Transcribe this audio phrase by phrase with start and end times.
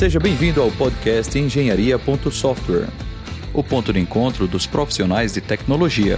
[0.00, 2.88] Seja bem-vindo ao podcast Engenharia.software,
[3.52, 6.16] o ponto de encontro dos profissionais de tecnologia.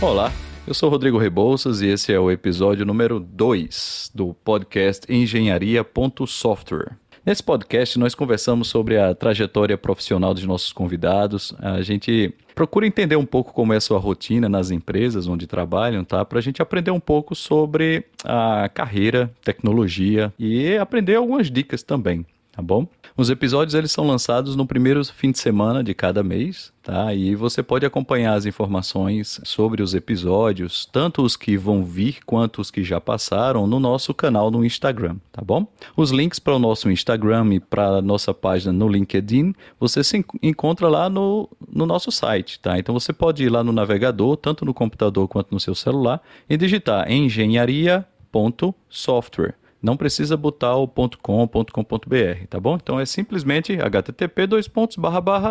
[0.00, 0.32] Olá,
[0.66, 6.96] eu sou Rodrigo Rebouças e esse é o episódio número 2 do podcast Engenharia.software.
[7.24, 11.54] Nesse podcast, nós conversamos sobre a trajetória profissional dos nossos convidados.
[11.58, 16.02] A gente procura entender um pouco como é a sua rotina nas empresas onde trabalham,
[16.02, 16.24] tá?
[16.24, 22.24] Para a gente aprender um pouco sobre a carreira, tecnologia e aprender algumas dicas também
[22.60, 22.86] tá bom?
[23.16, 27.14] Os episódios eles são lançados no primeiro fim de semana de cada mês, tá?
[27.14, 32.60] E você pode acompanhar as informações sobre os episódios, tanto os que vão vir quanto
[32.60, 35.66] os que já passaram, no nosso canal no Instagram, tá bom?
[35.96, 40.22] Os links para o nosso Instagram e para a nossa página no LinkedIn, você se
[40.42, 42.78] encontra lá no, no nosso site, tá?
[42.78, 46.56] Então você pode ir lá no navegador, tanto no computador quanto no seu celular, e
[46.58, 52.76] digitar engenharia.software não precisa botar o .com, .com.br, tá bom?
[52.76, 54.46] Então é simplesmente http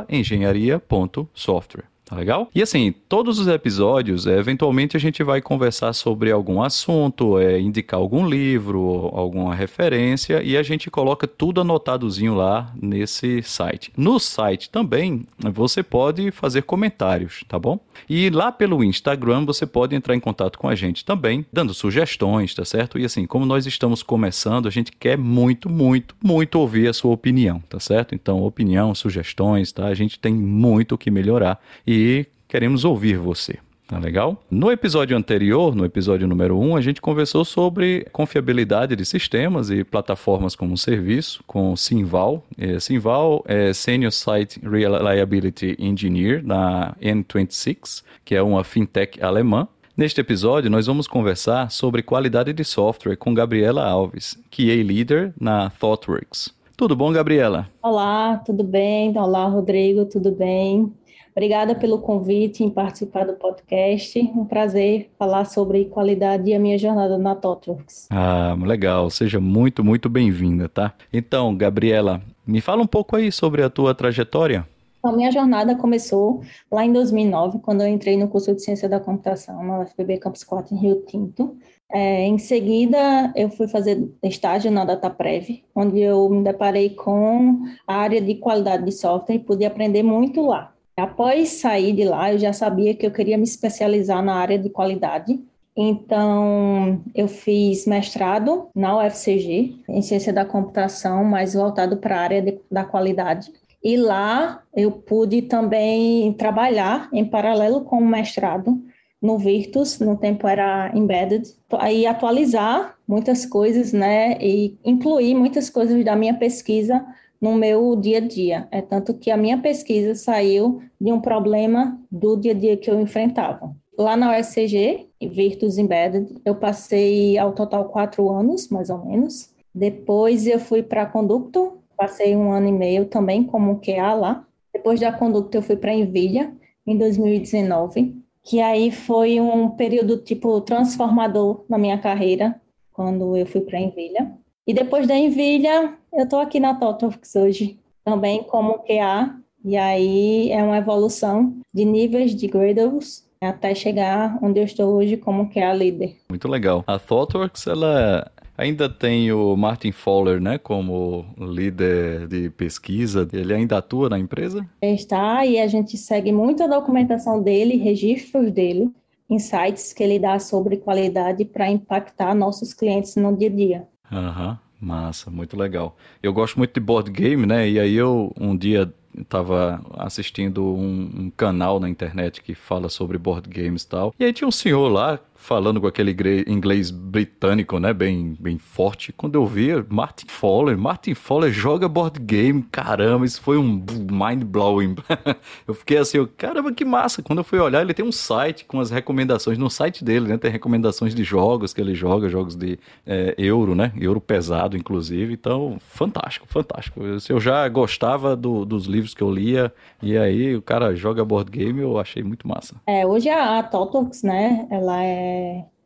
[0.10, 1.86] engenharia.software.
[2.10, 2.50] Tá legal?
[2.56, 7.60] E assim, todos os episódios, é, eventualmente a gente vai conversar sobre algum assunto, é,
[7.60, 13.92] indicar algum livro, alguma referência, e a gente coloca tudo anotadozinho lá nesse site.
[13.96, 17.80] No site também você pode fazer comentários, tá bom?
[18.10, 22.56] E lá pelo Instagram você pode entrar em contato com a gente também, dando sugestões,
[22.56, 22.98] tá certo?
[22.98, 27.12] E assim, como nós estamos começando, a gente quer muito, muito, muito ouvir a sua
[27.12, 28.16] opinião, tá certo?
[28.16, 29.86] Então, opinião, sugestões, tá?
[29.86, 31.62] A gente tem muito o que melhorar.
[31.86, 33.58] E e queremos ouvir você.
[33.88, 34.44] Tá legal?
[34.52, 39.72] No episódio anterior, no episódio número 1, um, a gente conversou sobre confiabilidade de sistemas
[39.72, 42.46] e plataformas como serviço com Simval.
[42.56, 49.68] É, Simval é Senior Site Reliability Engineer na N26, que é uma fintech alemã.
[49.98, 55.72] Neste episódio, nós vamos conversar sobre qualidade de software com Gabriela Alves, QA Leader na
[55.72, 56.54] ThoughtWorks.
[56.78, 57.68] Tudo bom, Gabriela?
[57.84, 59.18] Olá, tudo bem?
[59.18, 60.94] Olá, Rodrigo, tudo bem?
[61.40, 64.20] Obrigada pelo convite em participar do podcast.
[64.36, 68.10] Um prazer falar sobre qualidade e a minha jornada na TOTWORKS.
[68.10, 69.10] Ah, legal.
[69.10, 70.94] Seja muito, muito bem-vinda, tá?
[71.14, 74.68] Então, Gabriela, me fala um pouco aí sobre a tua trajetória.
[75.02, 79.00] A minha jornada começou lá em 2009, quando eu entrei no curso de Ciência da
[79.00, 81.56] Computação na UFPB Campus 4 em Rio Tinto.
[81.90, 87.96] É, em seguida, eu fui fazer estágio na DataPrev, onde eu me deparei com a
[87.96, 90.74] área de qualidade de software e pude aprender muito lá.
[91.00, 94.70] Após sair de lá, eu já sabia que eu queria me especializar na área de
[94.70, 95.40] qualidade.
[95.76, 102.42] Então, eu fiz mestrado na UFCG, em ciência da computação, mas voltado para a área
[102.42, 103.52] de, da qualidade.
[103.84, 108.78] E lá eu pude também trabalhar em paralelo com o mestrado
[109.22, 111.44] no Virtus, no tempo era embedded,
[111.74, 117.06] aí atualizar muitas coisas, né, e incluir muitas coisas da minha pesquisa
[117.42, 118.68] no meu dia a dia.
[118.72, 122.90] É tanto que a minha pesquisa saiu de um problema do dia a dia que
[122.90, 123.76] eu enfrentava.
[123.98, 129.54] Lá na USCG, Virtus Embedded, eu passei ao total quatro anos, mais ou menos.
[129.74, 134.48] Depois eu fui para Conducto, passei um ano e meio também como QA lá.
[134.74, 136.54] Depois da Conducto eu fui para Nvidia,
[136.88, 142.60] em 2019, que aí foi um período tipo transformador na minha carreira,
[142.94, 144.32] quando eu fui para Nvidia.
[144.70, 149.36] E depois da Nvidia, eu estou aqui na TOTOFX hoje, também como QA,
[149.66, 155.18] e aí é uma evolução de níveis de Gradles até chegar onde eu estou hoje
[155.18, 156.18] como QA líder.
[156.30, 156.84] Muito legal.
[156.86, 163.28] A ThoughtWorks, ela ainda tem o Martin Fowler, né, como líder de pesquisa.
[163.34, 164.64] Ele ainda atua na empresa?
[164.84, 168.92] Está, e a gente segue muito a documentação dele, registros dele,
[169.28, 173.88] insights que ele dá sobre qualidade para impactar nossos clientes no dia a dia.
[174.12, 175.98] Aham, uhum, massa, muito legal.
[176.22, 177.70] Eu gosto muito de board game, né?
[177.70, 183.18] E aí eu um dia estava assistindo um, um, canal na internet que fala sobre
[183.18, 184.14] board games e tal.
[184.20, 185.20] E aí tinha um senhor lá
[185.50, 186.16] falando com aquele
[186.48, 189.12] inglês britânico, né, bem, bem forte.
[189.12, 194.44] Quando eu vi Martin Fowler, Martin Fowler joga board game, caramba, isso foi um mind
[194.44, 194.96] blowing.
[195.68, 197.24] eu fiquei assim, caramba, que massa.
[197.24, 200.38] Quando eu fui olhar, ele tem um site com as recomendações no site dele, né,
[200.38, 205.34] tem recomendações de jogos que ele joga, jogos de é, euro, né, euro pesado, inclusive.
[205.34, 207.02] Então, fantástico, fantástico.
[207.04, 211.26] Eu, eu já gostava do, dos livros que eu lia e aí o cara joga
[211.26, 212.76] board game, eu achei muito massa.
[212.86, 215.39] É, hoje a, a Totox, né, ela é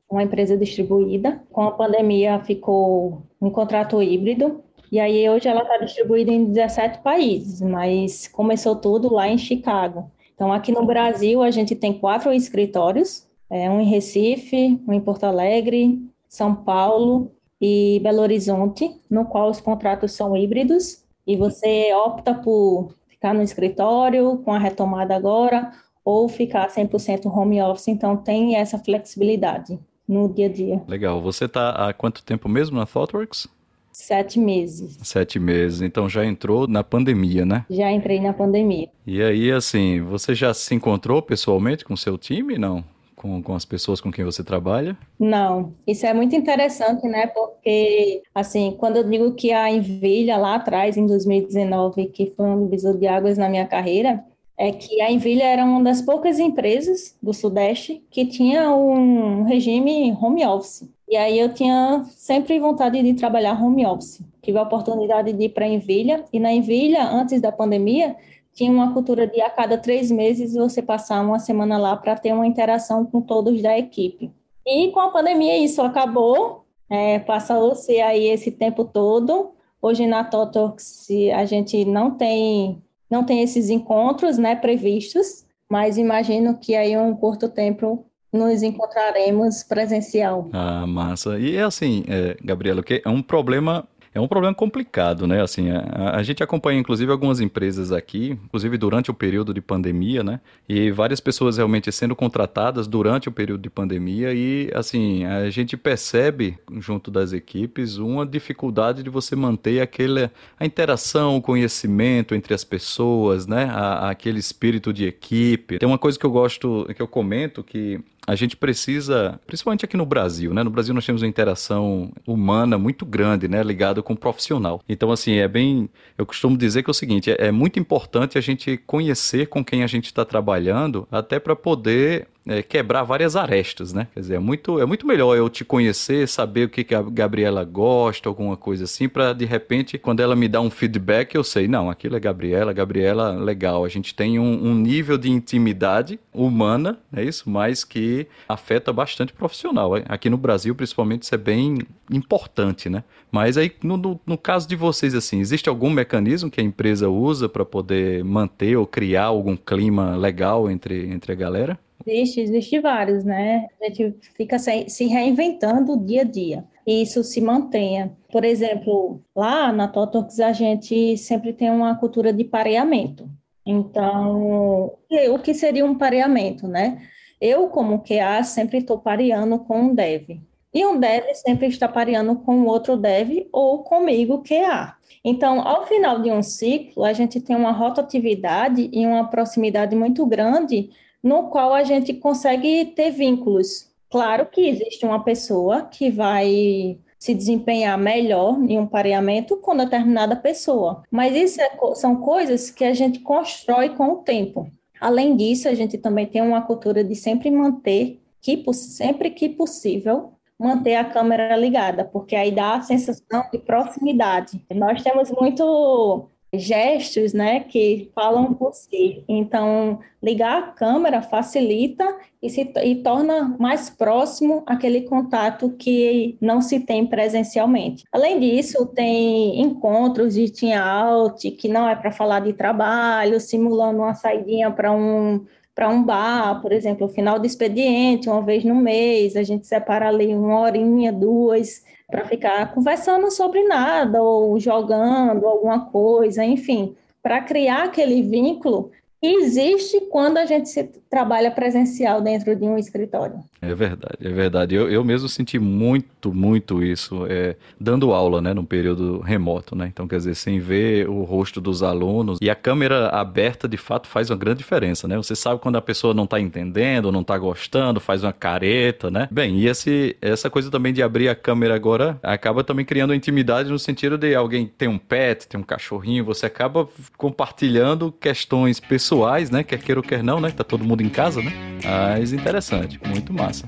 [0.10, 1.42] uma empresa distribuída.
[1.52, 4.64] Com a pandemia ficou um contrato híbrido.
[4.92, 10.12] E aí hoje ela está distribuída em 17 países, mas começou tudo lá em Chicago.
[10.36, 15.02] Então aqui no Brasil a gente tem quatro escritórios É, um em Recife, um em
[15.02, 21.94] Porto Alegre, São Paulo e Belo Horizonte, no qual os contratos são híbridos e você
[21.94, 25.72] opta por ficar no escritório com a retomada agora
[26.04, 30.82] ou ficar 100% home office, então tem essa flexibilidade no dia a dia.
[30.88, 31.22] Legal.
[31.22, 33.48] Você está há quanto tempo mesmo na ThoughtWorks?
[33.92, 34.98] Sete meses.
[35.04, 35.82] Sete meses.
[35.82, 37.64] Então já entrou na pandemia, né?
[37.70, 38.90] Já entrei na pandemia.
[39.06, 42.84] E aí, assim, você já se encontrou pessoalmente com o seu time, não?
[43.16, 44.98] Com, com as pessoas com quem você trabalha?
[45.18, 47.28] Não, isso é muito interessante, né?
[47.28, 52.66] Porque, assim, quando eu digo que a Envilha lá atrás, em 2019, que foi um
[52.66, 54.26] divisor de águas na minha carreira,
[54.58, 60.16] é que a Envilha era uma das poucas empresas do Sudeste que tinha um regime
[60.22, 60.90] home office.
[61.10, 64.22] E aí eu tinha sempre vontade de trabalhar home office.
[64.42, 68.16] Tive a oportunidade de ir para a Envilha, e na Envilha, antes da pandemia,
[68.54, 72.34] tinha uma cultura de a cada três meses você passar uma semana lá para ter
[72.34, 74.32] uma interação com todos da equipe.
[74.66, 79.52] E com a pandemia isso acabou, é, passou-se aí esse tempo todo.
[79.82, 82.82] Hoje na Totox a gente não tem
[83.14, 89.64] não tem esses encontros, né, previstos, mas imagino que aí um curto tempo nos encontraremos
[89.64, 90.50] presencial.
[90.52, 91.38] Ah, massa.
[91.38, 95.42] E é assim, é, Gabriela, que é um problema é um problema complicado, né?
[95.42, 100.24] Assim, a, a, gente acompanha inclusive algumas empresas aqui, inclusive durante o período de pandemia,
[100.24, 100.40] né?
[100.70, 105.76] E várias pessoas realmente sendo contratadas durante o período de pandemia e assim, a gente
[105.76, 110.30] percebe junto das equipes uma dificuldade de você manter aquele
[110.60, 113.66] a interação, o conhecimento entre as pessoas, né?
[113.66, 115.80] A, aquele espírito de equipe.
[115.80, 119.98] Tem uma coisa que eu gosto, que eu comento que a gente precisa, principalmente aqui
[119.98, 120.64] no Brasil, né?
[120.64, 123.62] No Brasil nós temos uma interação humana muito grande, né?
[123.62, 124.82] Ligada com o profissional.
[124.88, 125.90] Então, assim, é bem.
[126.18, 129.64] Eu costumo dizer que é o seguinte: é, é muito importante a gente conhecer com
[129.64, 134.08] quem a gente está trabalhando, até para poder é, quebrar várias arestas, né?
[134.14, 137.02] Quer dizer, é muito, é muito melhor eu te conhecer, saber o que, que a
[137.02, 141.44] Gabriela gosta, alguma coisa assim, para de repente, quando ela me dá um feedback, eu
[141.44, 143.86] sei, não, aquilo é Gabriela, Gabriela, legal.
[143.86, 147.50] A gente tem um, um nível de intimidade humana, é isso?
[147.50, 149.94] Mas que afeta bastante o profissional.
[150.08, 151.80] Aqui no Brasil, principalmente, isso é bem
[152.12, 153.04] importante, né?
[153.32, 157.10] Mas aí, no, no, no caso de vocês, assim, existe algum mecanismo que a empresa
[157.10, 161.80] usa para poder manter ou criar algum clima legal entre, entre a galera?
[162.06, 163.68] Existe, existe vários, né?
[163.82, 166.66] A gente fica se reinventando dia a dia.
[166.86, 168.16] E isso se mantenha.
[168.32, 173.30] Por exemplo, lá na Totox a gente sempre tem uma cultura de pareamento.
[173.66, 174.94] Então,
[175.32, 177.02] o que seria um pareamento, né?
[177.40, 180.42] Eu, como QA, sempre estou pareando com um dev.
[180.74, 184.96] E um dev sempre está pareando com outro dev ou comigo QA.
[185.24, 190.26] Então, ao final de um ciclo, a gente tem uma rotatividade e uma proximidade muito
[190.26, 190.90] grande
[191.24, 193.90] no qual a gente consegue ter vínculos.
[194.12, 200.36] Claro que existe uma pessoa que vai se desempenhar melhor em um pareamento com determinada
[200.36, 204.70] pessoa, mas isso é, são coisas que a gente constrói com o tempo.
[205.00, 210.34] Além disso, a gente também tem uma cultura de sempre manter, que, sempre que possível,
[210.60, 214.62] manter a câmera ligada, porque aí dá a sensação de proximidade.
[214.74, 219.24] Nós temos muito gestos, né, que falam por si.
[219.28, 226.62] Então, ligar a câmera facilita e, se, e torna mais próximo aquele contato que não
[226.62, 228.04] se tem presencialmente.
[228.12, 234.00] Além disso, tem encontros de team out, que não é para falar de trabalho, simulando
[234.00, 235.46] uma saidinha para um
[235.76, 240.08] para um bar, por exemplo, final do expediente, uma vez no mês, a gente separa
[240.08, 241.84] ali uma horinha, duas,
[242.14, 248.92] para ficar conversando sobre nada ou jogando alguma coisa, enfim, para criar aquele vínculo
[249.26, 253.40] existe quando a gente se trabalha presencial dentro de um escritório.
[253.62, 254.76] É verdade, é verdade.
[254.76, 259.90] Eu, eu mesmo senti muito, muito isso é, dando aula, né, num período remoto, né?
[259.92, 264.08] Então, quer dizer, sem ver o rosto dos alunos e a câmera aberta, de fato,
[264.08, 265.16] faz uma grande diferença, né?
[265.16, 269.30] Você sabe quando a pessoa não está entendendo, não está gostando, faz uma careta, né?
[269.32, 273.70] Bem, e esse, essa coisa também de abrir a câmera agora acaba também criando intimidade
[273.70, 279.13] no sentido de alguém tem um pet, tem um cachorrinho, você acaba compartilhando questões pessoais,
[279.50, 279.64] né?
[279.64, 280.52] Quer queira ou quer não, né?
[280.52, 281.52] Tá todo mundo em casa, né?
[281.84, 283.66] Mas interessante, muito massa.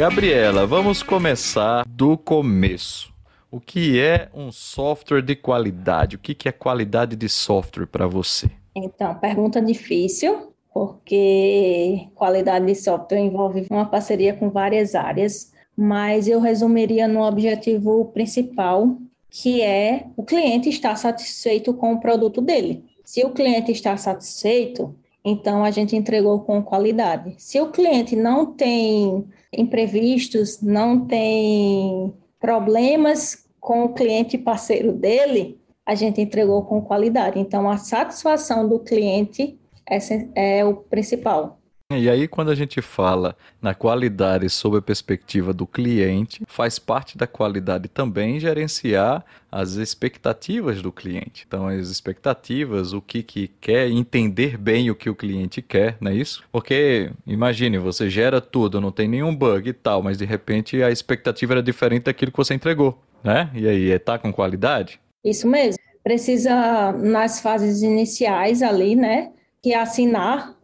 [0.00, 3.12] Gabriela, vamos começar do começo.
[3.50, 6.16] O que é um software de qualidade?
[6.16, 8.48] O que é qualidade de software para você?
[8.74, 16.40] Então, pergunta difícil, porque qualidade de software envolve uma parceria com várias áreas, mas eu
[16.40, 18.96] resumiria no objetivo principal,
[19.28, 22.86] que é o cliente estar satisfeito com o produto dele.
[23.04, 27.34] Se o cliente está satisfeito, então a gente entregou com qualidade.
[27.36, 35.94] Se o cliente não tem imprevistos, não tem problemas com o cliente parceiro dele, a
[35.94, 37.38] gente entregou com qualidade.
[37.38, 39.98] Então a satisfação do cliente é,
[40.58, 41.59] é o principal.
[41.92, 47.18] E aí, quando a gente fala na qualidade sob a perspectiva do cliente, faz parte
[47.18, 51.44] da qualidade também gerenciar as expectativas do cliente.
[51.48, 56.12] Então, as expectativas, o que, que quer, entender bem o que o cliente quer, não
[56.12, 56.44] é isso?
[56.52, 60.92] Porque, imagine, você gera tudo, não tem nenhum bug e tal, mas de repente a
[60.92, 63.50] expectativa era diferente daquilo que você entregou, né?
[63.52, 65.00] E aí, está com qualidade?
[65.24, 65.82] Isso mesmo.
[66.04, 70.54] Precisa, nas fases iniciais ali, né, que assinar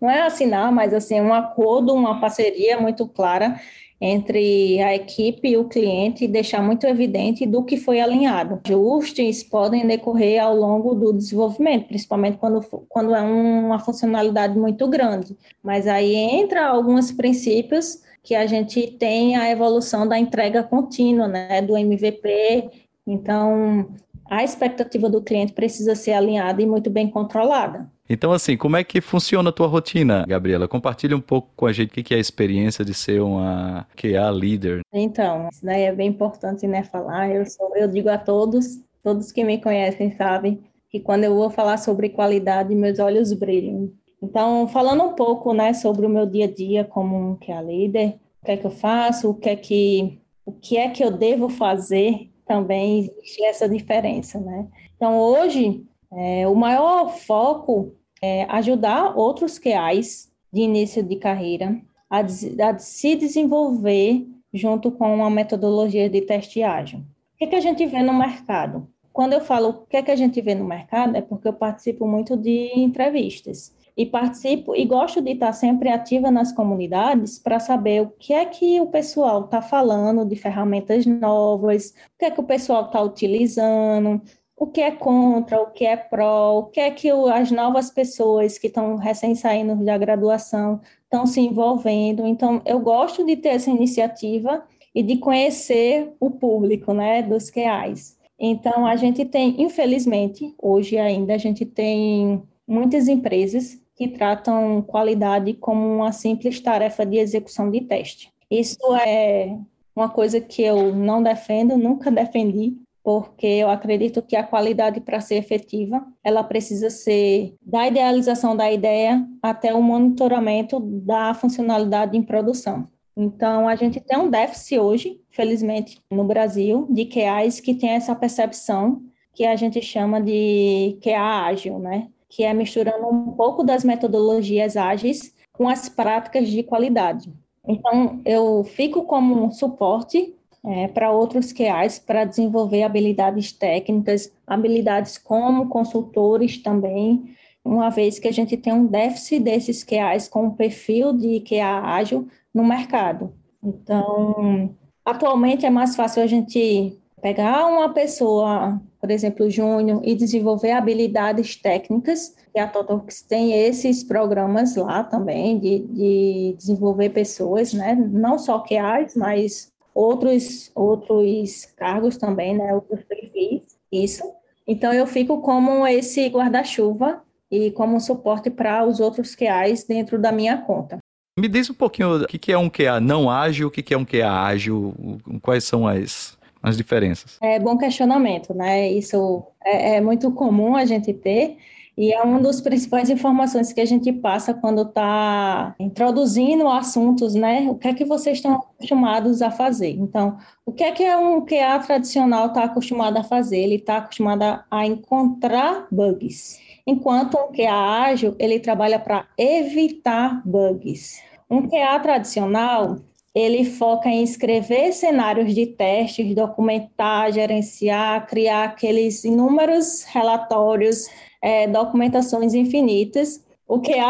[0.00, 3.60] não é assinar, mas assim, um acordo, uma parceria muito clara
[4.04, 8.60] entre a equipe e o cliente e deixar muito evidente do que foi alinhado.
[8.64, 15.36] Ajustes podem decorrer ao longo do desenvolvimento, principalmente quando, quando é uma funcionalidade muito grande.
[15.62, 21.62] Mas aí entra alguns princípios que a gente tem a evolução da entrega contínua, né,
[21.62, 22.70] do MVP.
[23.06, 23.88] Então,
[24.28, 27.88] a expectativa do cliente precisa ser alinhada e muito bem controlada.
[28.08, 30.68] Então, assim, como é que funciona a tua rotina, Gabriela?
[30.68, 34.30] Compartilha um pouco com a gente o que é a experiência de ser uma QA
[34.30, 34.80] líder.
[34.92, 37.30] Então, isso daí é bem importante, né, falar.
[37.30, 41.48] Eu, sou, eu digo a todos, todos que me conhecem sabem, que quando eu vou
[41.48, 43.92] falar sobre qualidade, meus olhos brilham.
[44.22, 48.16] Então, falando um pouco, né, sobre o meu dia a dia como um QA líder,
[48.42, 51.10] o que é que eu faço, o que é que, o que, é que eu
[51.10, 54.66] devo fazer, também existe essa diferença, né?
[54.96, 62.20] Então, hoje, é, o maior foco é, ajudar outros QAs de início de carreira a,
[62.20, 67.00] a, se desenvolver junto com uma metodologia de teste ágil.
[67.00, 68.86] O que, é que a gente vê no mercado?
[69.12, 71.52] Quando eu falo o que é que a gente vê no mercado, é porque eu
[71.52, 77.60] participo muito de entrevistas e participo e gosto de estar sempre ativa nas comunidades para
[77.60, 82.30] saber o que é que o pessoal está falando de ferramentas novas, o que é
[82.30, 84.20] que o pessoal está utilizando,
[84.62, 88.58] o que é contra, o que é pró, o que é que as novas pessoas
[88.58, 92.24] que estão recém saindo da graduação estão se envolvendo.
[92.24, 94.62] Então, eu gosto de ter essa iniciativa
[94.94, 98.16] e de conhecer o público, né, dos QAs.
[98.38, 105.54] Então, a gente tem, infelizmente, hoje ainda, a gente tem muitas empresas que tratam qualidade
[105.54, 108.30] como uma simples tarefa de execução de teste.
[108.48, 109.58] Isso é
[109.94, 115.20] uma coisa que eu não defendo, nunca defendi, porque eu acredito que a qualidade para
[115.20, 122.22] ser efetiva, ela precisa ser da idealização da ideia até o monitoramento da funcionalidade em
[122.22, 122.88] produção.
[123.16, 128.14] Então, a gente tem um déficit hoje, felizmente, no Brasil, de QAs que tem essa
[128.14, 129.02] percepção
[129.34, 132.08] que a gente chama de QA ágil, né?
[132.28, 137.30] Que é misturando um pouco das metodologias ágeis com as práticas de qualidade.
[137.66, 145.18] Então, eu fico como um suporte é, para outros QAs para desenvolver habilidades técnicas, habilidades
[145.18, 150.54] como consultores também, uma vez que a gente tem um déficit desses QAs com o
[150.54, 153.32] perfil de QA ágil no mercado.
[153.62, 160.72] Então, atualmente é mais fácil a gente pegar uma pessoa, por exemplo, júnior, e desenvolver
[160.72, 167.94] habilidades técnicas, e a Totalx tem esses programas lá também de, de desenvolver pessoas, né?
[167.94, 174.24] Não só QAs, mas outros, outros cargos também, né, outros perfis, isso.
[174.66, 180.32] Então, eu fico como esse guarda-chuva e como suporte para os outros QAs dentro da
[180.32, 180.98] minha conta.
[181.38, 184.04] Me diz um pouquinho o que é um QA não ágil, o que é um
[184.04, 184.94] QA ágil,
[185.40, 187.38] quais são as, as diferenças?
[187.42, 188.90] É bom questionamento, né?
[188.90, 191.56] Isso é, é muito comum a gente ter.
[191.96, 197.66] E é uma das principais informações que a gente passa quando está introduzindo assuntos, né?
[197.68, 199.90] O que é que vocês estão acostumados a fazer?
[199.90, 203.58] Então, o que é que um QA tradicional está acostumado a fazer?
[203.58, 206.58] Ele está acostumado a encontrar bugs.
[206.86, 211.20] Enquanto um QA ágil, ele trabalha para evitar bugs.
[211.48, 212.96] Um QA tradicional,
[213.34, 221.06] ele foca em escrever cenários de testes, documentar, gerenciar, criar aqueles inúmeros relatórios
[221.42, 223.44] é, documentações infinitas.
[223.66, 224.04] O que, é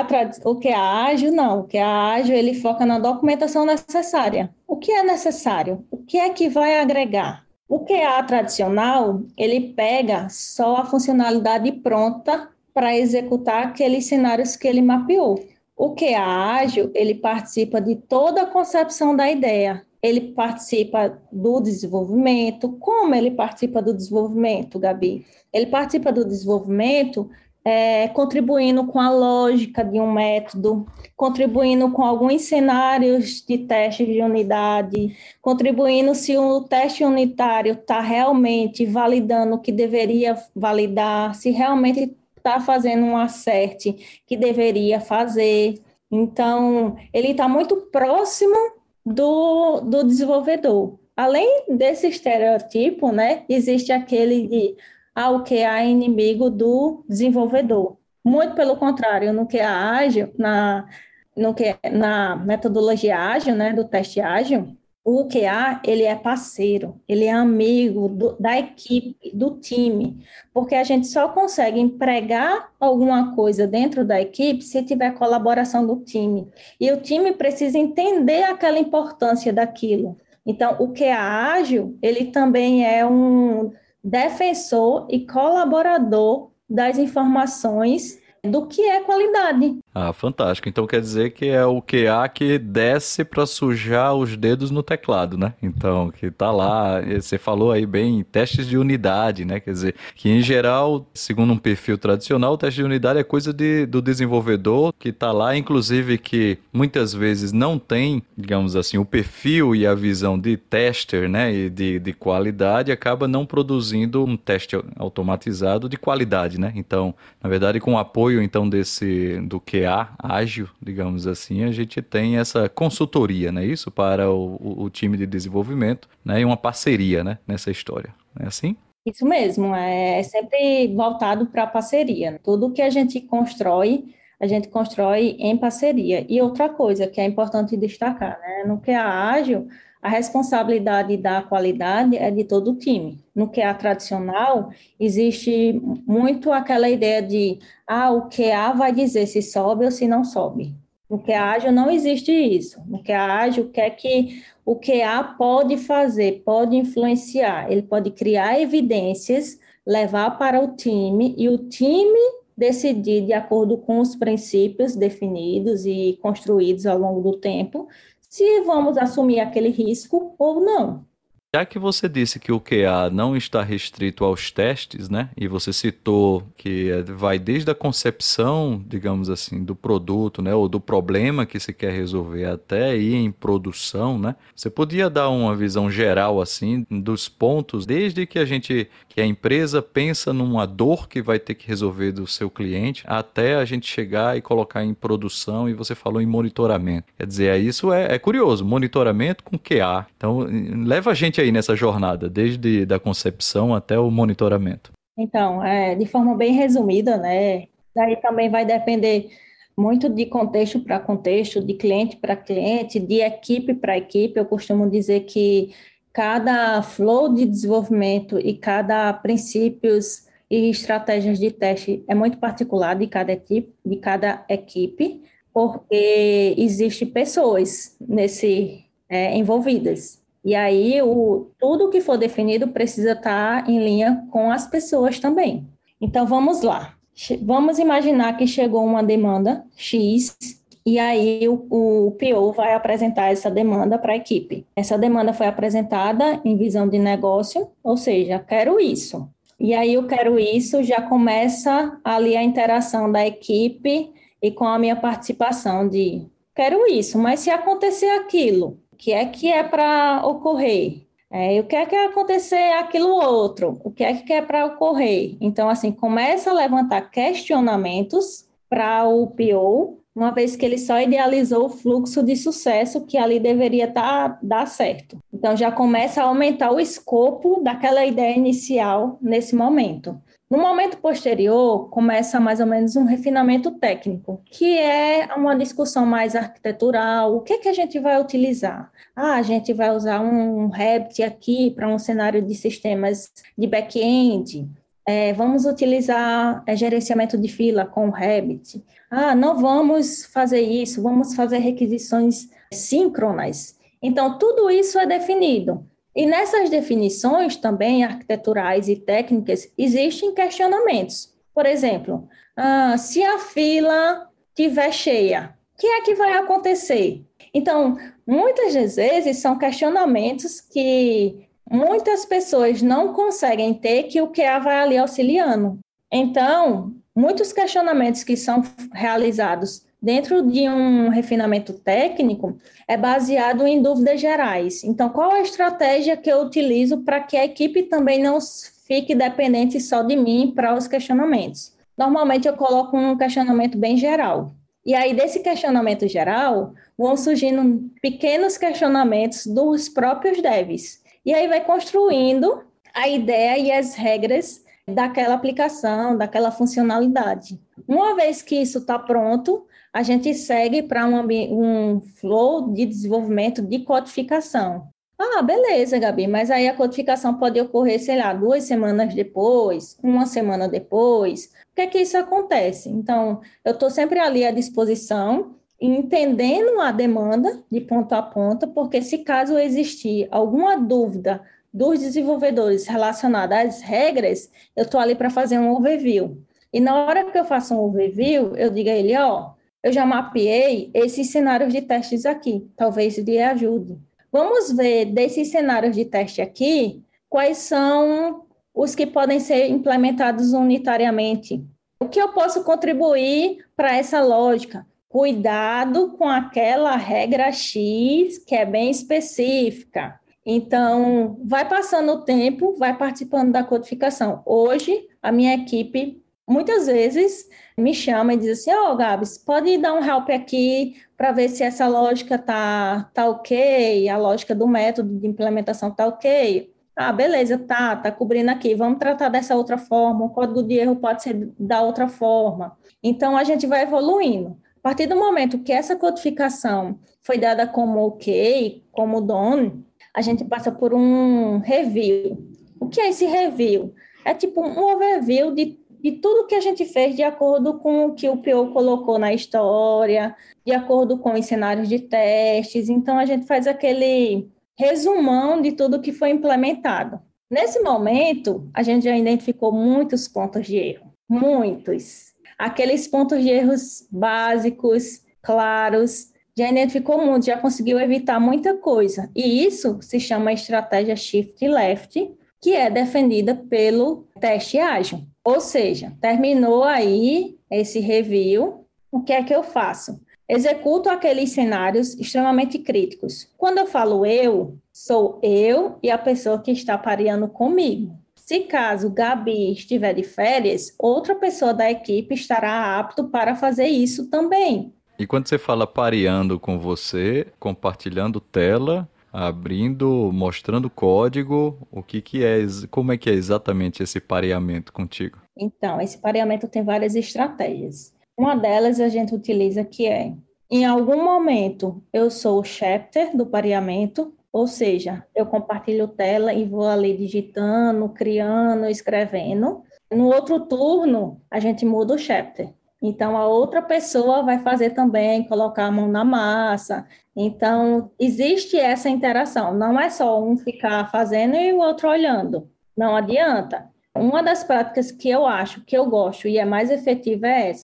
[0.44, 1.60] o que é ágil, não.
[1.60, 4.54] O que é ágil, ele foca na documentação necessária.
[4.66, 5.84] O que é necessário?
[5.90, 7.46] O que é que vai agregar?
[7.68, 14.82] O QA tradicional, ele pega só a funcionalidade pronta para executar aqueles cenários que ele
[14.82, 15.42] mapeou.
[15.76, 16.20] O QA
[16.56, 19.86] ágil, ele participa de toda a concepção da ideia.
[20.02, 22.72] Ele participa do desenvolvimento.
[22.72, 25.24] Como ele participa do desenvolvimento, Gabi?
[25.52, 27.30] Ele participa do desenvolvimento
[27.64, 34.20] é, contribuindo com a lógica de um método, contribuindo com alguns cenários de testes de
[34.20, 42.16] unidade, contribuindo se o teste unitário está realmente validando o que deveria validar, se realmente
[42.36, 45.74] está fazendo um acerte que deveria fazer.
[46.10, 50.98] Então, ele está muito próximo do, do desenvolvedor.
[51.16, 54.76] Além desse estereotipo, né, existe aquele de
[55.14, 57.98] ao que é inimigo do desenvolvedor.
[58.24, 60.88] Muito pelo contrário, no que é ágil, na,
[61.36, 67.00] no que é, na metodologia ágil, né, do teste ágil, o QA, ele é parceiro,
[67.08, 73.34] ele é amigo do, da equipe, do time, porque a gente só consegue empregar alguma
[73.34, 76.46] coisa dentro da equipe se tiver colaboração do time.
[76.80, 80.16] E o time precisa entender aquela importância daquilo.
[80.46, 88.82] Então, o QA ágil, ele também é um defensor e colaborador das informações do que
[88.82, 89.81] é qualidade.
[89.94, 90.68] Ah, fantástico.
[90.70, 95.36] Então quer dizer que é o QA que desce para sujar os dedos no teclado,
[95.36, 95.52] né?
[95.62, 99.60] Então, que tá lá, você falou aí bem, testes de unidade, né?
[99.60, 103.52] Quer dizer, que em geral, segundo um perfil tradicional, o teste de unidade é coisa
[103.52, 109.04] de, do desenvolvedor que tá lá, inclusive que muitas vezes não tem, digamos assim, o
[109.04, 111.52] perfil e a visão de tester, né?
[111.52, 116.72] E de, de qualidade, acaba não produzindo um teste automatizado de qualidade, né?
[116.74, 121.70] Então, na verdade, com o apoio então desse do QA QA ágil, digamos assim, a
[121.70, 123.64] gente tem essa consultoria, né?
[123.64, 126.40] Isso para o, o, time de desenvolvimento, né?
[126.40, 127.38] E uma parceria, né?
[127.46, 128.76] Nessa história, é assim?
[129.04, 132.40] Isso mesmo, é sempre voltado para a parceria.
[132.42, 134.04] Tudo que a gente constrói,
[134.40, 136.24] a gente constrói em parceria.
[136.28, 138.64] E outra coisa que é importante destacar, né?
[138.66, 139.68] No QA ágil,
[140.02, 143.20] a responsabilidade da qualidade é de todo o time.
[143.32, 149.84] No QA tradicional, existe muito aquela ideia de, ah, o QA vai dizer se sobe
[149.84, 150.74] ou se não sobe.
[151.08, 152.80] No QA ágil não existe isso.
[152.84, 156.42] No QA ágil, o que é que o QA pode fazer?
[156.44, 157.70] Pode influenciar.
[157.70, 164.00] Ele pode criar evidências, levar para o time e o time decidir de acordo com
[164.00, 167.88] os princípios definidos e construídos ao longo do tempo
[168.32, 171.06] se vamos assumir aquele risco ou não.
[171.54, 175.28] Já que você disse que o QA não está restrito aos testes, né?
[175.36, 180.54] E você citou que é, vai desde a concepção, digamos assim, do produto, né?
[180.54, 184.34] Ou do problema que se quer resolver até ir em produção, né?
[184.56, 189.26] Você podia dar uma visão geral, assim, dos pontos, desde que a gente, que a
[189.26, 193.86] empresa pensa numa dor que vai ter que resolver do seu cliente, até a gente
[193.86, 197.12] chegar e colocar em produção, e você falou em monitoramento.
[197.18, 200.06] Quer dizer, isso é, é curioso, monitoramento com QA.
[200.16, 200.46] Então,
[200.86, 204.92] leva a gente aí nessa jornada, desde da concepção até o monitoramento?
[205.16, 207.66] Então, é, de forma bem resumida, né?
[207.94, 209.28] Daí também vai depender
[209.76, 214.38] muito de contexto para contexto, de cliente para cliente, de equipe para equipe.
[214.38, 215.74] Eu costumo dizer que
[216.12, 223.06] cada flow de desenvolvimento e cada princípios e estratégias de teste é muito particular de
[223.06, 230.21] cada equipe, de cada equipe porque existe pessoas nesse é, envolvidas.
[230.44, 235.66] E aí, o, tudo que for definido precisa estar em linha com as pessoas também.
[236.00, 236.94] Então, vamos lá.
[237.42, 240.36] Vamos imaginar que chegou uma demanda X
[240.84, 244.66] e aí o, o PO vai apresentar essa demanda para a equipe.
[244.74, 249.28] Essa demanda foi apresentada em visão de negócio, ou seja, quero isso.
[249.60, 254.78] E aí eu quero isso, já começa ali a interação da equipe e com a
[254.78, 261.02] minha participação de quero isso, mas se acontecer aquilo, que é que é para ocorrer?
[261.28, 263.80] É, o que é que vai acontecer aquilo outro?
[263.82, 265.36] O que é que é para ocorrer?
[265.40, 271.66] Então, assim, começa a levantar questionamentos para o PO, uma vez que ele só idealizou
[271.66, 275.18] o fluxo de sucesso que ali deveria tá, dar certo.
[275.34, 280.16] Então, já começa a aumentar o escopo daquela ideia inicial nesse momento.
[280.52, 286.36] No momento posterior, começa mais ou menos um refinamento técnico, que é uma discussão mais
[286.36, 287.34] arquitetural.
[287.34, 288.92] O que, é que a gente vai utilizar?
[289.16, 294.68] Ah, a gente vai usar um Rabbit aqui para um cenário de sistemas de back-end.
[295.06, 298.84] É, vamos utilizar é, gerenciamento de fila com Rabbit.
[299.10, 303.78] Ah, não vamos fazer isso, vamos fazer requisições síncronas.
[304.02, 305.82] Então, tudo isso é definido.
[306.14, 311.32] E nessas definições também arquiteturais e técnicas existem questionamentos.
[311.54, 317.24] Por exemplo, ah, se a fila tiver cheia, o que é que vai acontecer?
[317.54, 317.96] Então,
[318.26, 324.98] muitas vezes são questionamentos que muitas pessoas não conseguem ter que o QA vai ali
[324.98, 325.78] auxiliando.
[326.10, 334.20] Então, muitos questionamentos que são realizados dentro de um refinamento técnico é baseado em dúvidas
[334.20, 334.82] gerais.
[334.82, 338.38] Então, qual a estratégia que eu utilizo para que a equipe também não
[338.86, 341.72] fique dependente só de mim para os questionamentos?
[341.96, 344.52] Normalmente eu coloco um questionamento bem geral.
[344.84, 351.00] E aí, desse questionamento geral, vão surgindo pequenos questionamentos dos próprios devs.
[351.24, 357.60] E aí vai construindo a ideia e as regras daquela aplicação, daquela funcionalidade.
[357.86, 363.60] Uma vez que isso está pronto, a gente segue para um, um flow de desenvolvimento
[363.60, 364.88] de codificação.
[365.18, 370.26] Ah, beleza, Gabi, mas aí a codificação pode ocorrer, sei lá, duas semanas depois, uma
[370.26, 371.46] semana depois.
[371.46, 372.88] Por que é que isso acontece?
[372.88, 379.00] Então, eu estou sempre ali à disposição, entendendo a demanda de ponta a ponta, porque
[379.02, 385.58] se caso existir alguma dúvida dos desenvolvedores relacionada às regras, eu estou ali para fazer
[385.58, 386.42] um overview.
[386.72, 389.52] E na hora que eu faço um overview, eu digo a ele, ó,
[389.82, 393.98] eu já mapeei esses cenários de testes aqui, talvez lhe ajude.
[394.30, 401.62] Vamos ver desses cenários de teste aqui, quais são os que podem ser implementados unitariamente.
[402.00, 404.86] O que eu posso contribuir para essa lógica?
[405.08, 410.18] Cuidado com aquela regra X que é bem específica.
[410.44, 414.42] Então, vai passando o tempo, vai participando da codificação.
[414.46, 416.21] Hoje, a minha equipe
[416.52, 420.96] muitas vezes me chama e diz assim: Ó, oh, Gabs, pode dar um help aqui
[421.16, 426.06] para ver se essa lógica tá, tá ok, a lógica do método de implementação tá
[426.06, 426.70] ok.
[426.94, 428.74] Ah, beleza, tá, tá cobrindo aqui.
[428.74, 430.26] Vamos tratar dessa outra forma.
[430.26, 432.76] O código de erro pode ser da outra forma.
[433.02, 434.58] Então a gente vai evoluindo.
[434.76, 439.82] A partir do momento que essa codificação foi dada como ok, como done,
[440.14, 442.36] a gente passa por um review.
[442.78, 443.94] O que é esse review?
[444.24, 448.14] É tipo um overview de de tudo que a gente fez de acordo com o
[448.14, 450.34] que o PO colocou na história,
[450.66, 452.88] de acordo com os cenários de testes.
[452.88, 457.20] Então, a gente faz aquele resumão de tudo que foi implementado.
[457.48, 462.32] Nesse momento, a gente já identificou muitos pontos de erro, muitos.
[462.58, 469.30] Aqueles pontos de erros básicos, claros, já identificou muito, já conseguiu evitar muita coisa.
[469.36, 475.20] E isso se chama estratégia shift left, que é defendida pelo teste ágil.
[475.44, 480.20] Ou seja, terminou aí esse review, o que é que eu faço?
[480.48, 483.48] Executo aqueles cenários extremamente críticos.
[483.56, 488.16] Quando eu falo eu, sou eu e a pessoa que está pareando comigo.
[488.34, 494.28] Se caso Gabi estiver de férias, outra pessoa da equipe estará apto para fazer isso
[494.28, 494.92] também.
[495.18, 502.44] E quando você fala pareando com você, compartilhando tela, abrindo, mostrando código, o que que
[502.44, 502.58] é,
[502.90, 505.38] como é que é exatamente esse pareamento contigo?
[505.56, 508.14] Então, esse pareamento tem várias estratégias.
[508.36, 510.34] Uma delas a gente utiliza que é,
[510.70, 516.64] em algum momento eu sou o chapter do pareamento, ou seja, eu compartilho tela e
[516.64, 519.82] vou ali digitando, criando, escrevendo.
[520.10, 522.70] No outro turno, a gente muda o chapter.
[523.02, 527.04] Então, a outra pessoa vai fazer também, colocar a mão na massa.
[527.34, 529.74] Então, existe essa interação.
[529.74, 532.70] Não é só um ficar fazendo e o outro olhando.
[532.96, 533.90] Não adianta.
[534.14, 537.82] Uma das práticas que eu acho que eu gosto e é mais efetiva é essa.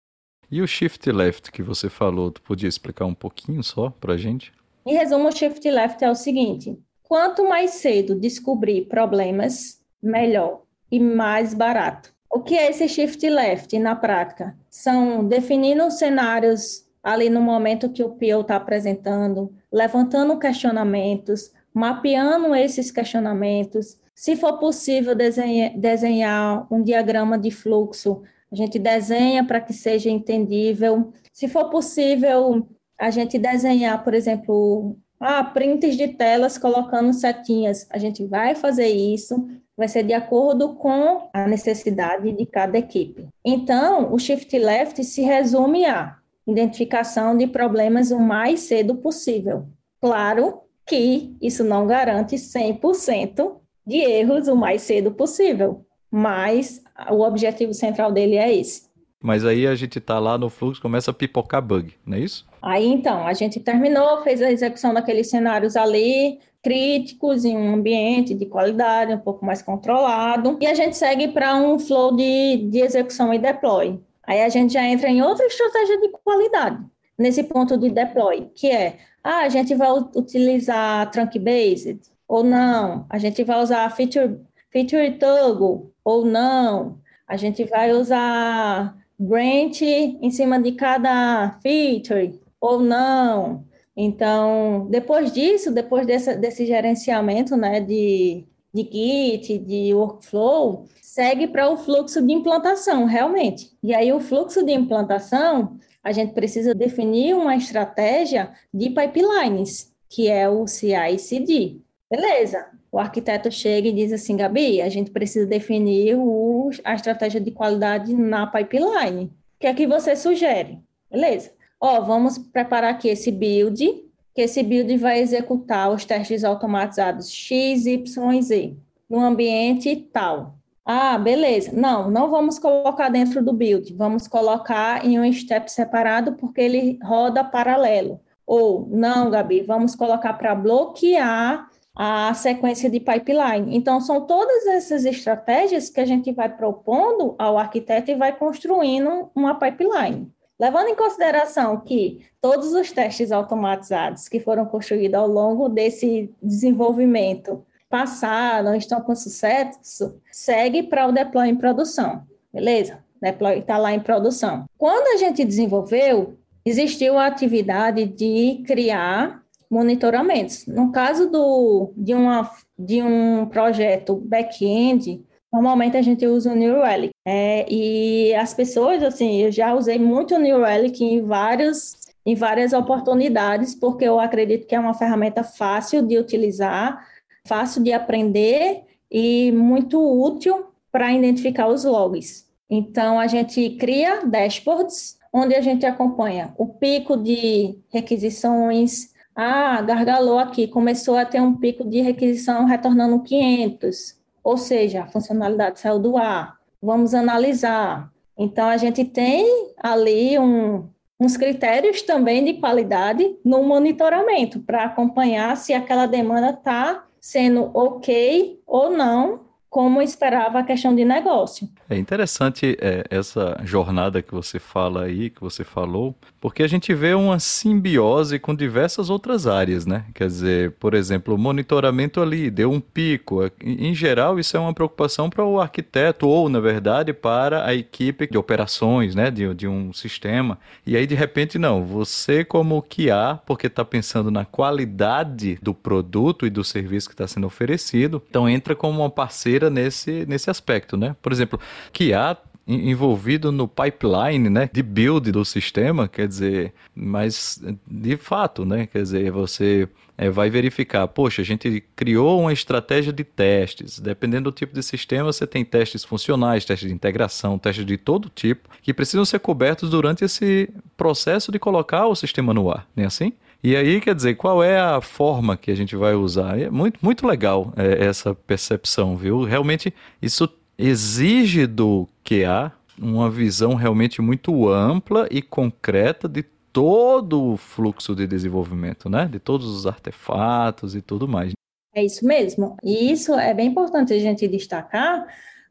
[0.50, 4.16] E o shift left que você falou, tu podia explicar um pouquinho só para a
[4.16, 4.52] gente?
[4.84, 11.00] Em resumo, o shift left é o seguinte: quanto mais cedo descobrir problemas, melhor e
[11.00, 12.15] mais barato.
[12.36, 14.54] O que é esse shift left na prática?
[14.68, 22.90] São definindo cenários ali no momento que o PO está apresentando, levantando questionamentos, mapeando esses
[22.90, 23.98] questionamentos.
[24.14, 28.20] Se for possível desenhar, um diagrama de fluxo,
[28.52, 31.14] a gente desenha para que seja entendível.
[31.32, 32.68] Se for possível,
[32.98, 37.86] a gente desenhar, por exemplo, ah, prints de telas colocando setinhas.
[37.88, 43.28] A gente vai fazer isso vai ser de acordo com a necessidade de cada equipe.
[43.44, 49.66] Então, o shift left se resume a identificação de problemas o mais cedo possível.
[50.00, 57.74] Claro que isso não garante 100% de erros o mais cedo possível, mas o objetivo
[57.74, 58.85] central dele é esse.
[59.22, 62.46] Mas aí a gente tá lá no fluxo, começa a pipocar bug, não é isso?
[62.60, 68.34] Aí então, a gente terminou, fez a execução daqueles cenários ali, críticos, em um ambiente
[68.34, 72.80] de qualidade um pouco mais controlado, e a gente segue para um flow de, de
[72.80, 74.00] execução e deploy.
[74.24, 76.84] Aí a gente já entra em outra estratégia de qualidade,
[77.16, 83.18] nesse ponto de deploy, que é, ah, a gente vai utilizar trunk-based ou não, a
[83.18, 90.60] gente vai usar feature, feature toggle ou não, a gente vai usar branch em cima
[90.60, 93.64] de cada feature ou não.
[93.96, 101.70] Então, depois disso, depois desse, desse gerenciamento né, de, de Git, de workflow, segue para
[101.70, 103.72] o fluxo de implantação, realmente.
[103.82, 110.28] E aí, o fluxo de implantação, a gente precisa definir uma estratégia de pipelines, que
[110.28, 111.80] é o CI/CD.
[112.10, 117.38] Beleza, o arquiteto chega e diz assim, Gabi, a gente precisa definir o, a estratégia
[117.38, 119.24] de qualidade na pipeline.
[119.26, 119.30] O
[119.60, 120.78] que é que você sugere?
[121.10, 121.52] Beleza.
[121.78, 123.86] Ó, vamos preparar aqui esse build,
[124.34, 128.74] que esse build vai executar os testes automatizados X, Y Z,
[129.10, 130.54] no ambiente tal.
[130.82, 131.72] Ah, beleza.
[131.74, 136.98] Não, não vamos colocar dentro do build, vamos colocar em um step separado porque ele
[137.02, 138.18] roda paralelo.
[138.46, 143.74] Ou, não, Gabi, vamos colocar para bloquear a sequência de pipeline.
[143.74, 149.30] Então, são todas essas estratégias que a gente vai propondo ao arquiteto e vai construindo
[149.34, 150.30] uma pipeline.
[150.60, 157.64] Levando em consideração que todos os testes automatizados que foram construídos ao longo desse desenvolvimento
[157.88, 163.04] passaram, estão com sucesso, segue para o deploy em produção, beleza?
[163.20, 164.64] Deploy está lá em produção.
[164.76, 170.66] Quando a gente desenvolveu, existiu a atividade de criar monitoramentos.
[170.66, 176.82] No caso do, de, uma, de um projeto back-end, normalmente a gente usa o New
[176.82, 177.12] Relic.
[177.26, 182.34] É, e as pessoas, assim, eu já usei muito o New Relic em vários em
[182.34, 187.06] várias oportunidades, porque eu acredito que é uma ferramenta fácil de utilizar,
[187.46, 192.44] fácil de aprender e muito útil para identificar os logs.
[192.68, 200.38] Então, a gente cria dashboards, onde a gente acompanha o pico de requisições, ah, gargalou
[200.38, 205.98] aqui, começou a ter um pico de requisição retornando 500, ou seja, a funcionalidade saiu
[205.98, 206.56] do ar.
[206.82, 208.10] Vamos analisar.
[208.38, 209.46] Então, a gente tem
[209.76, 210.88] ali um,
[211.20, 218.60] uns critérios também de qualidade no monitoramento, para acompanhar se aquela demanda está sendo ok
[218.66, 221.68] ou não, como esperava a questão de negócio.
[221.88, 226.94] É interessante é, essa jornada que você fala aí, que você falou, porque a gente
[226.94, 230.04] vê uma simbiose com diversas outras áreas, né?
[230.14, 233.40] Quer dizer, por exemplo, o monitoramento ali deu um pico.
[233.60, 238.28] Em geral, isso é uma preocupação para o arquiteto, ou, na verdade, para a equipe
[238.28, 239.30] de operações, né?
[239.30, 240.58] De, de um sistema.
[240.86, 246.46] E aí, de repente, não, você como QA, porque está pensando na qualidade do produto
[246.46, 250.96] e do serviço que está sendo oferecido, então entra como uma parceira nesse, nesse aspecto,
[250.96, 251.16] né?
[251.22, 251.60] Por exemplo,
[251.92, 258.86] QA envolvido no pipeline, né, de build do sistema, quer dizer, mas de fato, né,
[258.86, 259.88] quer dizer, você
[260.18, 264.82] é, vai verificar, poxa, a gente criou uma estratégia de testes, dependendo do tipo de
[264.82, 269.38] sistema, você tem testes funcionais, testes de integração, testes de todo tipo, que precisam ser
[269.38, 273.32] cobertos durante esse processo de colocar o sistema no ar, não é assim?
[273.66, 276.56] E aí, quer dizer, qual é a forma que a gente vai usar?
[276.56, 279.42] É muito, muito legal é, essa percepção, viu?
[279.42, 280.48] Realmente, isso
[280.78, 288.24] exige do QA uma visão realmente muito ampla e concreta de todo o fluxo de
[288.24, 289.26] desenvolvimento, né?
[289.26, 291.50] De todos os artefatos e tudo mais.
[291.92, 292.76] É isso mesmo.
[292.84, 295.26] E isso é bem importante a gente destacar,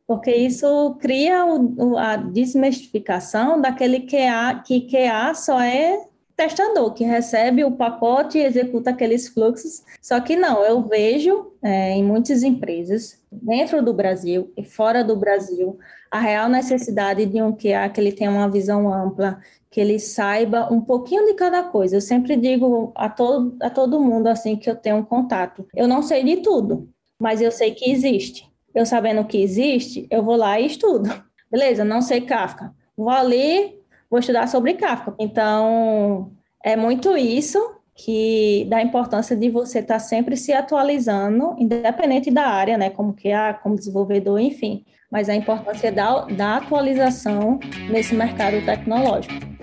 [0.05, 5.97] porque isso cria o, a desmistificação daquele QA, que QA só é
[6.35, 9.83] testador que recebe o pacote e executa aqueles fluxos.
[10.01, 15.15] Só que não, eu vejo é, em muitas empresas, dentro do Brasil e fora do
[15.15, 15.77] Brasil,
[16.11, 20.71] a real necessidade de um QA que ele tenha uma visão ampla, que ele saiba
[20.71, 21.97] um pouquinho de cada coisa.
[21.97, 25.87] Eu sempre digo a todo, a todo mundo assim que eu tenho um contato, eu
[25.87, 28.49] não sei de tudo, mas eu sei que existe.
[28.73, 31.09] Eu sabendo que existe, eu vou lá e estudo.
[31.49, 32.73] Beleza, não sei Kafka.
[32.97, 33.79] Vou ali,
[34.15, 35.13] vou estudar sobre Kafka.
[35.19, 36.31] Então,
[36.63, 37.59] é muito isso
[37.93, 43.13] que dá importância de você estar tá sempre se atualizando, independente da área, né, como
[43.13, 49.54] que é, como desenvolvedor, enfim, mas a importância da, da atualização nesse mercado tecnológico.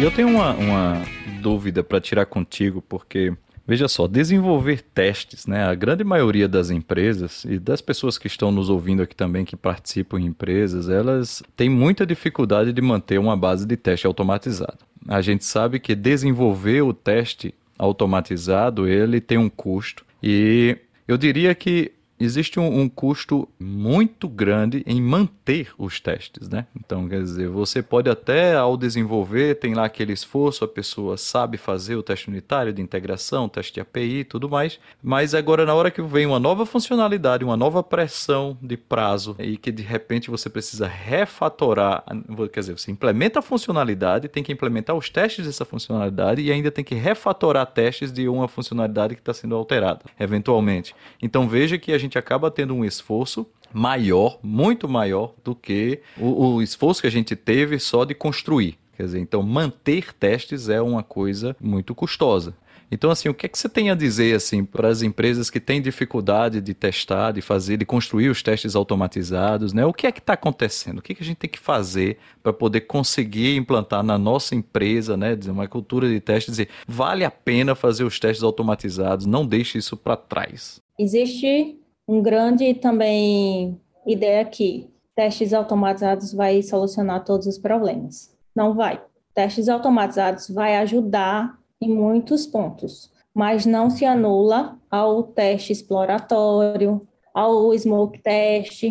[0.00, 1.02] E eu tenho uma, uma
[1.42, 3.34] dúvida para tirar contigo, porque
[3.66, 5.64] Veja só, desenvolver testes, né?
[5.64, 9.54] A grande maioria das empresas e das pessoas que estão nos ouvindo aqui também, que
[9.54, 14.78] participam em empresas, elas têm muita dificuldade de manter uma base de teste automatizada.
[15.06, 21.54] A gente sabe que desenvolver o teste automatizado, ele tem um custo e eu diria
[21.54, 26.66] que existe um, um, custo muito grande em manter os testes, né?
[26.76, 31.56] Então, quer dizer, você pode até, ao desenvolver, tem lá aquele esforço, a pessoa sabe
[31.56, 35.74] fazer o teste unitário de integração, teste de API e tudo mais, mas agora na
[35.74, 40.30] hora que vem uma nova funcionalidade, uma nova pressão de prazo e que de repente
[40.30, 42.04] você precisa refatorar,
[42.52, 46.70] quer dizer, você implementa a funcionalidade, tem que implementar os testes dessa funcionalidade e ainda
[46.70, 50.94] tem que refatorar testes de uma funcionalidade que está sendo alterada, eventualmente.
[51.22, 56.00] Então veja que a gente gente acaba tendo um esforço maior, muito maior do que
[56.18, 58.76] o, o esforço que a gente teve só de construir.
[58.96, 62.54] Quer dizer, então manter testes é uma coisa muito custosa.
[62.92, 65.60] Então, assim, o que é que você tem a dizer assim para as empresas que
[65.60, 69.86] têm dificuldade de testar, de fazer, de construir os testes automatizados, né?
[69.86, 70.98] O que é que está acontecendo?
[70.98, 74.56] O que, é que a gente tem que fazer para poder conseguir implantar na nossa
[74.56, 75.38] empresa, né?
[75.46, 79.96] Uma cultura de testes, dizer, vale a pena fazer os testes automatizados, não deixe isso
[79.96, 80.80] para trás.
[80.98, 81.79] Existe
[82.10, 88.36] um grande também ideia que testes automatizados vai solucionar todos os problemas.
[88.54, 89.00] Não vai.
[89.32, 97.72] Testes automatizados vai ajudar em muitos pontos, mas não se anula ao teste exploratório, ao
[97.78, 98.82] smoke test,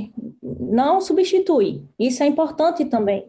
[0.42, 1.84] não substitui.
[2.00, 3.26] Isso é importante também,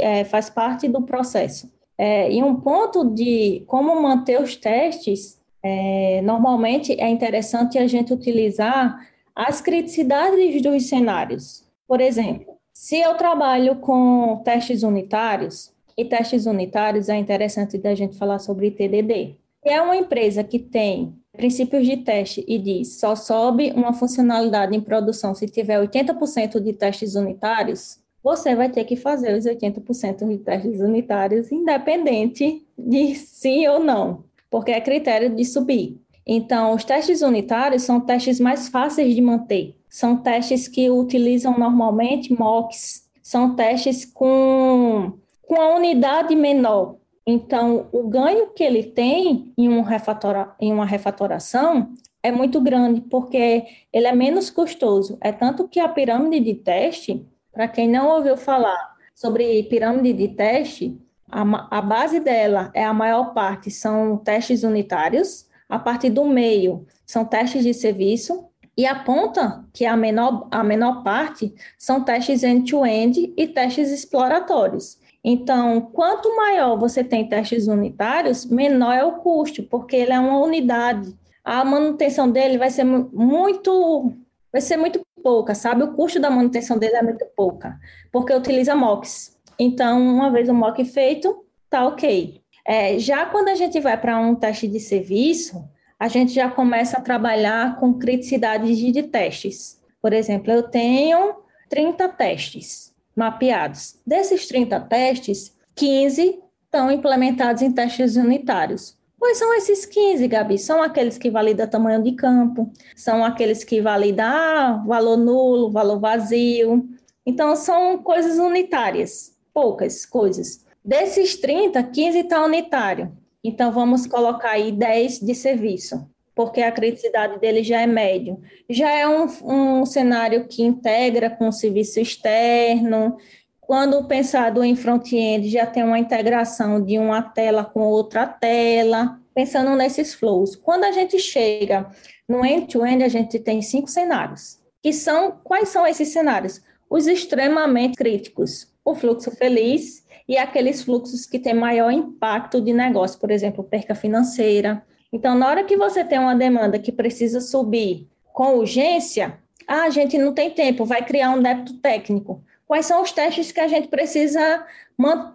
[0.00, 1.70] é, faz parte do processo.
[1.98, 8.12] É, e um ponto de como manter os testes, é, normalmente é interessante a gente
[8.12, 11.64] utilizar as criticidades dos cenários.
[11.86, 18.16] Por exemplo, se eu trabalho com testes unitários, e testes unitários é interessante da gente
[18.16, 19.36] falar sobre TDD.
[19.62, 24.76] Se é uma empresa que tem princípios de teste e diz só sobe uma funcionalidade
[24.76, 30.28] em produção se tiver 80% de testes unitários, você vai ter que fazer os 80%
[30.28, 36.00] de testes unitários, independente de sim ou não, porque é critério de subir.
[36.26, 39.76] Então, os testes unitários são testes mais fáceis de manter.
[39.88, 43.08] São testes que utilizam normalmente mocks.
[43.22, 46.96] São testes com, com a unidade menor.
[47.26, 53.02] Então, o ganho que ele tem em, um refatora, em uma refatoração é muito grande,
[53.02, 55.18] porque ele é menos custoso.
[55.20, 60.28] É tanto que a pirâmide de teste, para quem não ouviu falar sobre pirâmide de
[60.34, 60.98] teste,
[61.30, 66.86] a, a base dela é a maior parte são testes unitários, a partir do meio
[67.04, 72.04] são testes de serviço e a ponta, que é a menor, a menor parte, são
[72.04, 75.00] testes end-to-end -end e testes exploratórios.
[75.24, 80.38] Então, quanto maior você tem testes unitários, menor é o custo, porque ele é uma
[80.38, 81.12] unidade.
[81.44, 84.12] A manutenção dele vai ser muito,
[84.52, 85.82] vai ser muito pouca, sabe?
[85.82, 87.80] O custo da manutenção dele é muito pouca,
[88.12, 89.36] porque utiliza mocks.
[89.58, 92.43] Então, uma vez o mock feito, tá ok.
[92.66, 96.98] É, já quando a gente vai para um teste de serviço, a gente já começa
[96.98, 99.80] a trabalhar com criticidades de testes.
[100.00, 101.36] Por exemplo, eu tenho
[101.68, 103.98] 30 testes mapeados.
[104.06, 108.96] Desses 30 testes, 15 estão implementados em testes unitários.
[109.18, 110.58] Quais são esses 15, Gabi?
[110.58, 115.98] São aqueles que validam tamanho de campo, são aqueles que validam ah, valor nulo, valor
[115.98, 116.86] vazio.
[117.24, 120.63] Então, são coisas unitárias, poucas coisas.
[120.84, 123.16] Desses 30, 15 está unitário.
[123.42, 128.38] Então, vamos colocar aí 10 de serviço, porque a criticidade dele já é médio.
[128.68, 133.16] Já é um, um cenário que integra com o serviço externo.
[133.62, 139.74] Quando pensado em front-end, já tem uma integração de uma tela com outra tela, pensando
[139.74, 140.54] nesses flows.
[140.54, 141.88] Quando a gente chega
[142.28, 144.58] no end-to-end, -end, a gente tem cinco cenários.
[144.82, 146.60] Que são, quais são esses cenários?
[146.90, 148.68] Os extremamente críticos.
[148.84, 153.94] O fluxo feliz, e aqueles fluxos que têm maior impacto de negócio, por exemplo, perca
[153.94, 154.84] financeira.
[155.12, 159.90] Então, na hora que você tem uma demanda que precisa subir com urgência, ah, a
[159.90, 162.42] gente não tem tempo, vai criar um débito técnico.
[162.66, 164.66] Quais são os testes que a gente precisa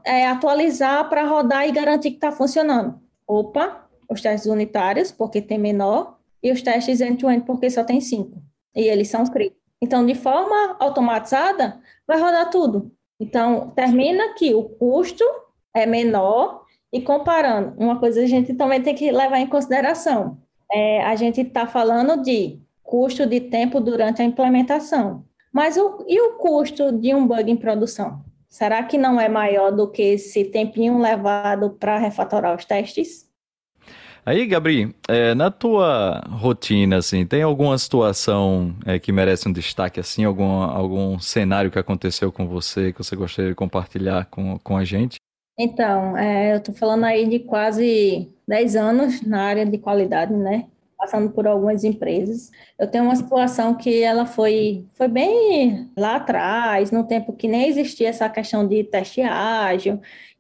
[0.04, 3.00] é, atualizar para rodar e garantir que está funcionando?
[3.28, 8.02] Opa, os testes unitários, porque tem menor, e os testes end-to-end, -end, porque só tem
[8.02, 8.42] cinco.
[8.76, 9.60] E eles são críticos.
[9.82, 12.92] Então, de forma automatizada, vai rodar tudo.
[13.20, 15.24] Então, termina que o custo
[15.74, 20.38] é menor e comparando, uma coisa a gente também tem que levar em consideração.
[20.72, 25.24] É, a gente está falando de custo de tempo durante a implementação.
[25.52, 28.24] Mas o, e o custo de um bug em produção?
[28.48, 33.29] Será que não é maior do que esse tempinho levado para refatorar os testes?
[34.26, 40.00] Aí, Gabriel, é, na tua rotina, assim, tem alguma situação é, que merece um destaque,
[40.00, 44.78] assim, algum, algum cenário que aconteceu com você que você gostaria de compartilhar com, com
[44.78, 45.18] a gente?
[45.58, 50.68] Então, é, eu estou falando aí de quase 10 anos na área de qualidade, né?
[50.98, 52.50] Passando por algumas empresas.
[52.78, 57.68] Eu tenho uma situação que ela foi, foi bem lá atrás, no tempo que nem
[57.68, 60.00] existia essa questão de teste ágil,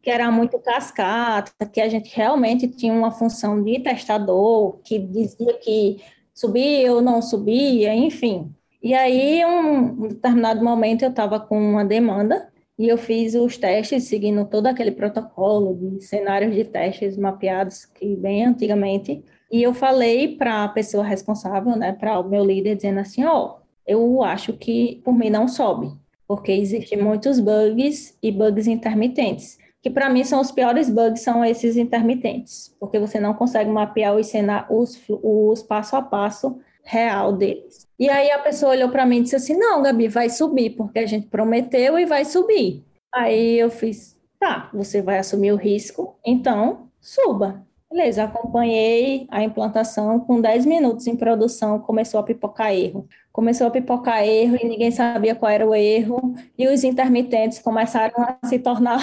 [0.09, 5.53] que era muito cascata, que a gente realmente tinha uma função de testador, que dizia
[5.53, 6.01] que
[6.33, 8.51] subia ou não subia, enfim.
[8.81, 13.55] E aí, um, um determinado momento, eu estava com uma demanda e eu fiz os
[13.55, 19.23] testes seguindo todo aquele protocolo de cenários de testes mapeados que bem antigamente.
[19.51, 23.45] E eu falei para a pessoa responsável, né, para o meu líder, dizendo assim: ó,
[23.45, 25.91] oh, eu acho que por mim não sobe,
[26.27, 31.43] porque existem muitos bugs e bugs intermitentes que para mim são os piores bugs, são
[31.43, 34.31] esses intermitentes, porque você não consegue mapear os,
[34.69, 37.87] os, os passo a passo real deles.
[37.97, 40.99] E aí a pessoa olhou para mim e disse assim: Não, Gabi, vai subir, porque
[40.99, 42.83] a gente prometeu e vai subir.
[43.13, 47.65] Aí eu fiz: Tá, você vai assumir o risco, então suba.
[47.91, 53.07] Beleza, acompanhei a implantação com 10 minutos em produção, começou a pipocar erro.
[53.31, 58.21] Começou a pipocar erro e ninguém sabia qual era o erro, e os intermitentes começaram
[58.21, 58.99] a se tornar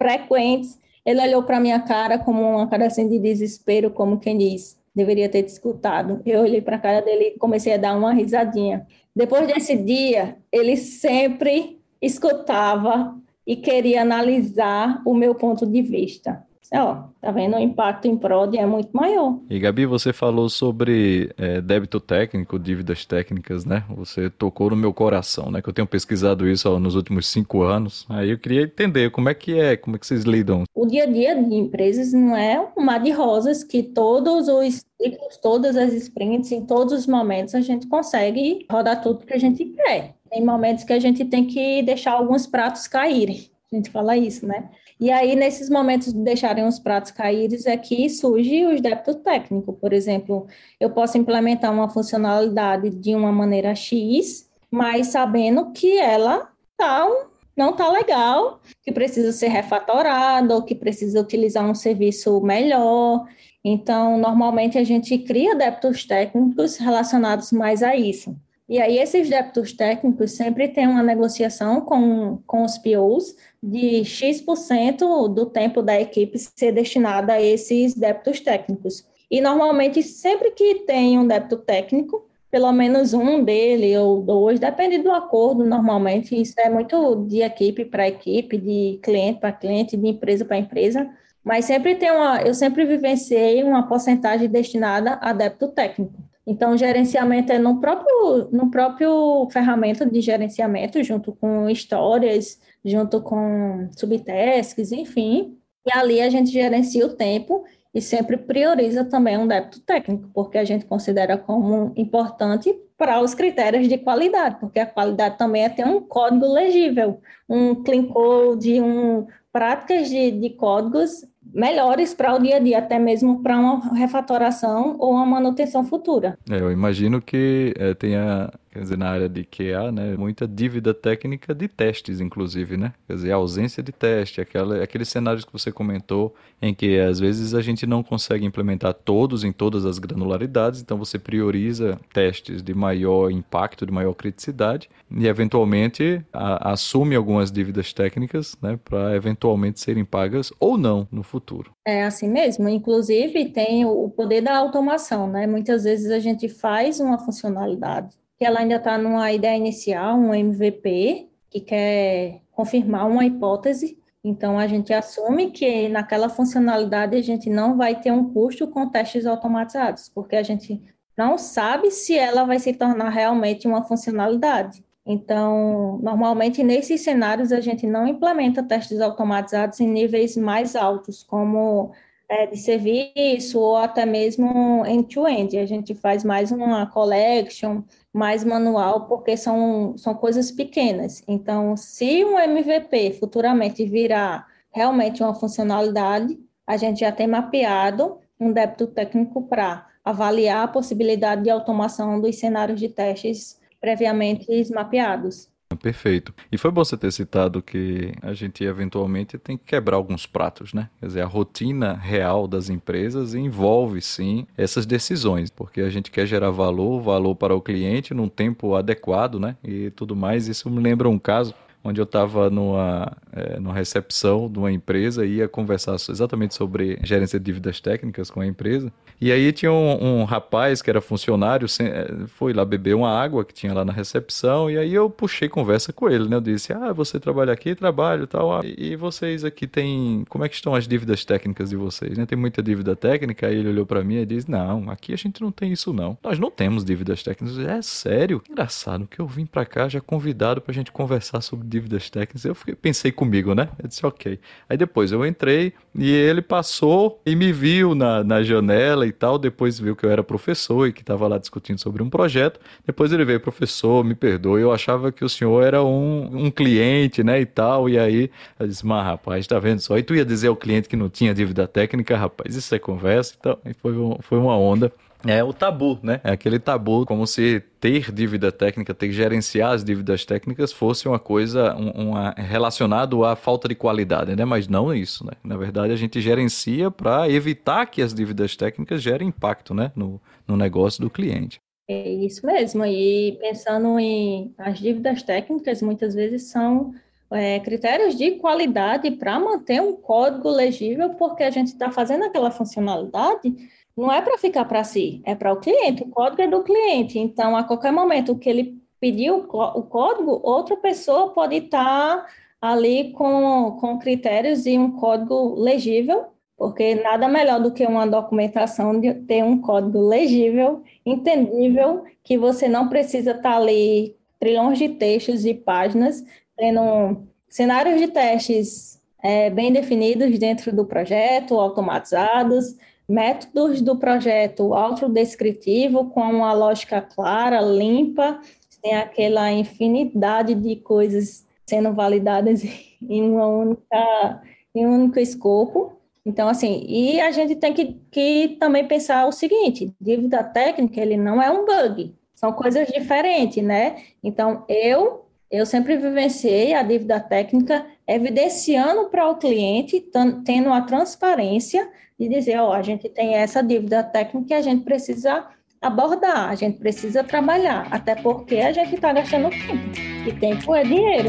[0.00, 0.78] frequentes.
[1.04, 5.28] Ele olhou para minha cara como uma cara assim de desespero, como quem diz: deveria
[5.28, 6.22] ter te escutado.
[6.24, 8.86] Eu olhei para a cara dele e comecei a dar uma risadinha.
[9.14, 17.04] Depois desse dia, ele sempre escutava e queria analisar o meu ponto de vista ó,
[17.20, 17.56] tá vendo?
[17.56, 19.38] O impacto em prod é muito maior.
[19.48, 23.84] E Gabi, você falou sobre é, débito técnico, dívidas técnicas, né?
[23.96, 25.60] Você tocou no meu coração, né?
[25.60, 28.06] Que eu tenho pesquisado isso ó, nos últimos cinco anos.
[28.08, 30.64] Aí eu queria entender como é que é, como é que vocês lidam.
[30.74, 34.84] O dia a dia de empresas não é um mar de rosas que todos os
[35.00, 39.38] ciclos, todas as sprints, em todos os momentos a gente consegue rodar tudo que a
[39.38, 40.14] gente quer.
[40.30, 43.50] Tem momentos que a gente tem que deixar alguns pratos caírem.
[43.72, 44.68] A gente fala isso, né?
[45.00, 49.74] E aí, nesses momentos de deixarem os pratos caírem, é que surge os débitos técnicos.
[49.80, 50.46] Por exemplo,
[50.78, 57.08] eu posso implementar uma funcionalidade de uma maneira X, mas sabendo que ela tá,
[57.56, 63.26] não está legal, que precisa ser refatorada, ou que precisa utilizar um serviço melhor.
[63.64, 68.36] Então, normalmente a gente cria débitos técnicos relacionados mais a isso.
[68.70, 75.28] E aí, esses débitos técnicos sempre têm uma negociação com, com os POs de X%
[75.28, 79.04] do tempo da equipe ser destinado a esses débitos técnicos.
[79.28, 84.98] E, normalmente, sempre que tem um débito técnico, pelo menos um dele ou dois, depende
[84.98, 90.06] do acordo, normalmente, isso é muito de equipe para equipe, de cliente para cliente, de
[90.06, 91.10] empresa para empresa,
[91.42, 96.29] mas sempre tem uma, eu sempre vivenciei uma porcentagem destinada a débito técnico.
[96.50, 103.88] Então, gerenciamento é no próprio, no próprio ferramenta de gerenciamento, junto com histórias, junto com
[103.96, 105.56] subtasks, enfim.
[105.86, 107.62] E ali a gente gerencia o tempo
[107.94, 113.32] e sempre prioriza também um débito técnico, porque a gente considera como importante para os
[113.32, 118.80] critérios de qualidade, porque a qualidade também é ter um código legível, um clean code,
[118.82, 123.94] um, práticas de, de códigos melhores para o dia a dia, até mesmo para uma
[123.94, 126.38] refatoração ou uma manutenção futura.
[126.50, 130.94] É, eu imagino que é, tenha quer dizer, na área de QA, né, muita dívida
[130.94, 132.92] técnica de testes, inclusive, né?
[133.06, 137.18] Quer dizer, a ausência de teste, aquela, aqueles cenários que você comentou, em que às
[137.18, 142.62] vezes a gente não consegue implementar todos em todas as granularidades, então você prioriza testes
[142.62, 149.16] de maior impacto, de maior criticidade, e eventualmente a, assume algumas dívidas técnicas, né, para
[149.16, 151.72] eventualmente serem pagas ou não no futuro.
[151.84, 155.46] É assim mesmo, inclusive tem o poder da automação, né?
[155.46, 160.34] Muitas vezes a gente faz uma funcionalidade que ela ainda está numa ideia inicial, um
[160.34, 163.98] MVP, que quer confirmar uma hipótese.
[164.24, 168.88] Então, a gente assume que naquela funcionalidade a gente não vai ter um custo com
[168.88, 170.80] testes automatizados, porque a gente
[171.14, 174.82] não sabe se ela vai se tornar realmente uma funcionalidade.
[175.04, 181.92] Então, normalmente nesses cenários a gente não implementa testes automatizados em níveis mais altos, como
[182.26, 185.56] é, de serviço ou até mesmo end-to-end.
[185.56, 185.62] -end.
[185.62, 187.82] A gente faz mais uma collection,
[188.12, 191.22] mais manual, porque são, são coisas pequenas.
[191.28, 198.52] Então, se um MVP futuramente virar realmente uma funcionalidade, a gente já tem mapeado um
[198.52, 205.49] débito técnico para avaliar a possibilidade de automação dos cenários de testes previamente mapeados.
[205.76, 206.34] Perfeito.
[206.50, 210.72] E foi bom você ter citado que a gente eventualmente tem que quebrar alguns pratos,
[210.72, 210.88] né?
[210.98, 216.26] Quer dizer, a rotina real das empresas envolve sim essas decisões, porque a gente quer
[216.26, 219.56] gerar valor, valor para o cliente num tempo adequado, né?
[219.62, 220.48] E tudo mais.
[220.48, 225.24] Isso me lembra um caso onde eu estava numa, é, numa recepção de uma empresa
[225.24, 228.92] e ia conversar exatamente sobre gerência de dívidas técnicas com a empresa.
[229.20, 233.44] E aí tinha um, um rapaz que era funcionário, é, foi lá beber uma água
[233.44, 236.36] que tinha lá na recepção, e aí eu puxei conversa com ele, né?
[236.36, 237.74] Eu disse, ah, você trabalha aqui?
[237.74, 238.52] Trabalho tal.
[238.52, 240.24] Ah, e vocês aqui têm...
[240.28, 242.16] Como é que estão as dívidas técnicas de vocês?
[242.16, 242.24] Né?
[242.24, 243.46] Tem muita dívida técnica?
[243.46, 246.16] Aí ele olhou para mim e disse, não, aqui a gente não tem isso não.
[246.22, 247.58] Nós não temos dívidas técnicas.
[247.58, 248.42] é sério?
[248.48, 252.44] Engraçado que eu vim para cá já convidado pra gente conversar sobre dívidas técnicas.
[252.44, 253.68] Eu fiquei, pensei comigo, né?
[253.78, 254.40] Eu disse, ok.
[254.66, 259.38] Aí depois eu entrei e ele passou e me viu na, na janela e tal.
[259.38, 262.58] Depois viu que eu era professor e que estava lá discutindo sobre um projeto.
[262.86, 267.22] Depois ele veio, professor, me perdoe, eu achava que o senhor era um, um cliente,
[267.22, 267.38] né?
[267.40, 267.90] E tal.
[267.90, 269.98] E aí eu disse, mas rapaz, tá vendo só?
[269.98, 273.34] E tu ia dizer ao cliente que não tinha dívida técnica, rapaz, isso é conversa.
[273.38, 273.92] Então, foi,
[274.22, 274.90] foi uma onda.
[275.26, 276.20] É o tabu, né?
[276.24, 281.06] É aquele tabu, como se ter dívida técnica, ter que gerenciar as dívidas técnicas fosse
[281.06, 284.44] uma coisa um, uma, relacionado à falta de qualidade, né?
[284.44, 285.32] Mas não isso, né?
[285.44, 289.92] Na verdade, a gente gerencia para evitar que as dívidas técnicas gerem impacto, né?
[289.94, 291.60] No, no negócio do cliente.
[291.88, 292.84] É isso mesmo.
[292.86, 296.94] E pensando em as dívidas técnicas, muitas vezes são
[297.32, 302.50] é, critérios de qualidade para manter um código legível, porque a gente está fazendo aquela
[302.50, 303.54] funcionalidade
[303.96, 306.02] não é para ficar para si, é para o cliente.
[306.02, 307.18] O código é do cliente.
[307.18, 312.26] Então, a qualquer momento que ele pediu o código, outra pessoa pode estar
[312.60, 316.26] ali com, com critérios e um código legível,
[316.56, 322.68] porque nada melhor do que uma documentação de ter um código legível, entendível, que você
[322.68, 326.22] não precisa estar ali trilhões de textos e páginas,
[326.56, 332.76] tendo cenários de testes é, bem definidos dentro do projeto, automatizados,
[333.10, 338.40] métodos do projeto autodescritivo com uma lógica clara, limpa,
[338.80, 342.62] tem aquela infinidade de coisas sendo validadas
[343.02, 344.42] em uma única
[344.72, 345.92] em um único escopo.
[346.24, 351.16] Então, assim, e a gente tem que, que também pensar o seguinte, dívida técnica, ele
[351.16, 353.96] não é um bug, são coisas diferentes, né?
[354.22, 360.00] Então, eu eu sempre vivenciei a dívida técnica evidenciando para o cliente,
[360.44, 361.90] tendo a transparência
[362.20, 365.46] de dizer, ó, oh, a gente tem essa dívida técnica que a gente precisa
[365.80, 370.82] abordar, a gente precisa trabalhar, até porque a gente está gastando tempo, e tempo é
[370.82, 371.28] dinheiro.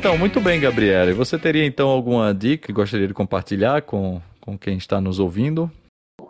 [0.00, 1.12] Então, muito bem, Gabriela.
[1.12, 5.70] Você teria então alguma dica que gostaria de compartilhar com, com quem está nos ouvindo?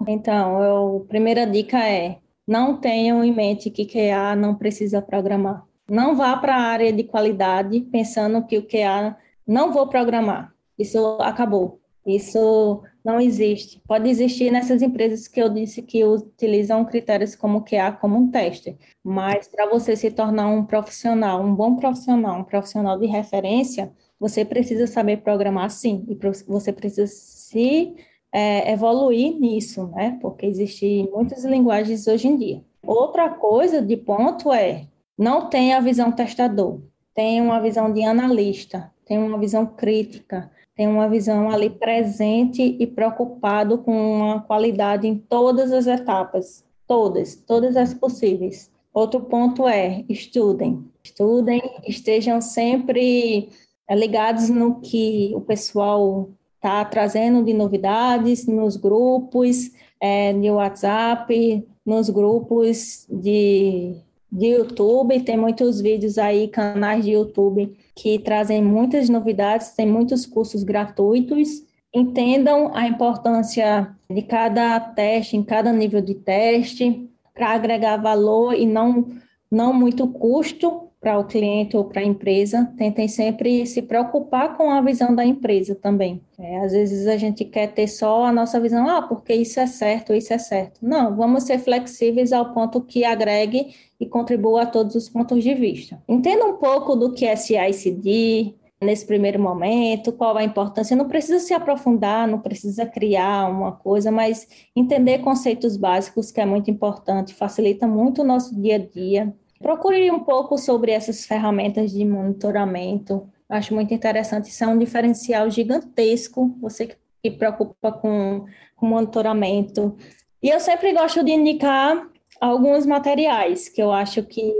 [0.08, 5.64] Então, a primeira dica é: não tenham em mente que QA não precisa programar.
[5.88, 9.16] Não vá para a área de qualidade pensando que o QA
[9.46, 10.52] não vou programar.
[10.76, 11.80] Isso acabou.
[12.04, 13.80] Isso não existe.
[13.86, 18.76] Pode existir nessas empresas que eu disse que utilizam critérios como QA como um teste,
[19.02, 24.44] mas para você se tornar um profissional, um bom profissional, um profissional de referência, você
[24.44, 27.94] precisa saber programar sim, e você precisa se
[28.32, 30.18] é, evoluir nisso, né?
[30.20, 32.64] Porque existem muitas linguagens hoje em dia.
[32.86, 34.86] Outra coisa de ponto é
[35.16, 36.80] não tenha a visão testador,
[37.14, 40.50] tenha uma visão de analista, tenha uma visão crítica,
[40.80, 47.34] tem uma visão ali presente e preocupado com uma qualidade em todas as etapas, todas,
[47.34, 48.70] todas as possíveis.
[48.90, 53.50] Outro ponto é estudem, estudem, estejam sempre
[53.86, 61.62] eh, ligados no que o pessoal está trazendo de novidades nos grupos é, de WhatsApp,
[61.84, 64.00] nos grupos de
[64.32, 70.24] de YouTube, tem muitos vídeos aí, canais de YouTube que trazem muitas novidades, tem muitos
[70.24, 71.62] cursos gratuitos.
[71.94, 78.64] Entendam a importância de cada teste, em cada nível de teste, para agregar valor e
[78.64, 79.06] não,
[79.50, 84.70] não muito custo para o cliente ou para a empresa, tentem sempre se preocupar com
[84.70, 86.20] a visão da empresa também.
[86.38, 89.66] É, às vezes a gente quer ter só a nossa visão, ah, porque isso é
[89.66, 90.78] certo, isso é certo.
[90.82, 95.54] Não, vamos ser flexíveis ao ponto que agregue e contribua a todos os pontos de
[95.54, 96.02] vista.
[96.06, 100.96] Entenda um pouco do que é CICD, nesse primeiro momento, qual a importância.
[100.96, 106.46] Não precisa se aprofundar, não precisa criar uma coisa, mas entender conceitos básicos, que é
[106.46, 109.34] muito importante, facilita muito o nosso dia a dia.
[109.60, 113.28] Procure um pouco sobre essas ferramentas de monitoramento.
[113.48, 114.48] Acho muito interessante.
[114.48, 116.56] Isso é um diferencial gigantesco.
[116.60, 119.96] Você que preocupa com, com monitoramento.
[120.42, 122.08] E eu sempre gosto de indicar
[122.40, 124.50] alguns materiais que eu acho que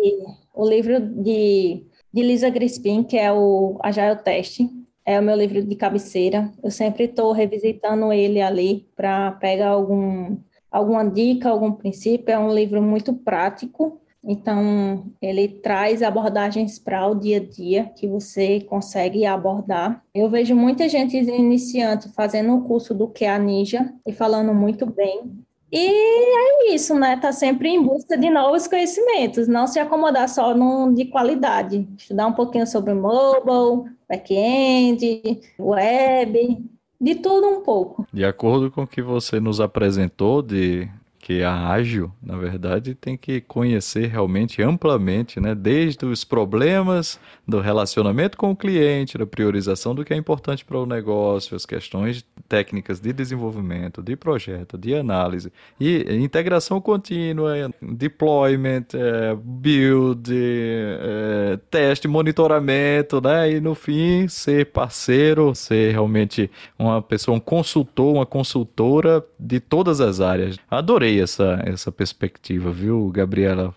[0.52, 4.60] o livro de de Lisa Crispin, que é o Agile Test.
[5.04, 6.52] É o meu livro de cabeceira.
[6.62, 10.36] Eu sempre estou revisitando ele ali para pegar algum,
[10.70, 12.32] alguma dica, algum princípio.
[12.32, 13.99] É um livro muito prático.
[14.22, 20.02] Então, ele traz abordagens para o dia a dia que você consegue abordar.
[20.14, 24.84] Eu vejo muita gente iniciante fazendo o curso do que a Ninja e falando muito
[24.84, 25.40] bem.
[25.72, 27.16] E é isso, né?
[27.16, 31.88] Tá sempre em busca de novos conhecimentos, não se acomodar só num de qualidade.
[31.96, 36.64] Estudar um pouquinho sobre mobile, back-end, web,
[37.00, 38.04] de tudo um pouco.
[38.12, 40.88] De acordo com o que você nos apresentou de
[41.20, 45.54] que a ágil, na verdade, tem que conhecer realmente amplamente, né?
[45.54, 50.78] Desde os problemas do relacionamento com o cliente, da priorização do que é importante para
[50.78, 58.86] o negócio, as questões técnicas de desenvolvimento, de projeto, de análise e integração contínua, deployment,
[58.94, 63.52] é, build, é, teste, monitoramento, né?
[63.52, 70.00] E no fim ser parceiro, ser realmente uma pessoa, um consultor, uma consultora de todas
[70.00, 70.56] as áreas.
[70.70, 73.74] Adorei essa, essa perspectiva, viu, Gabriela?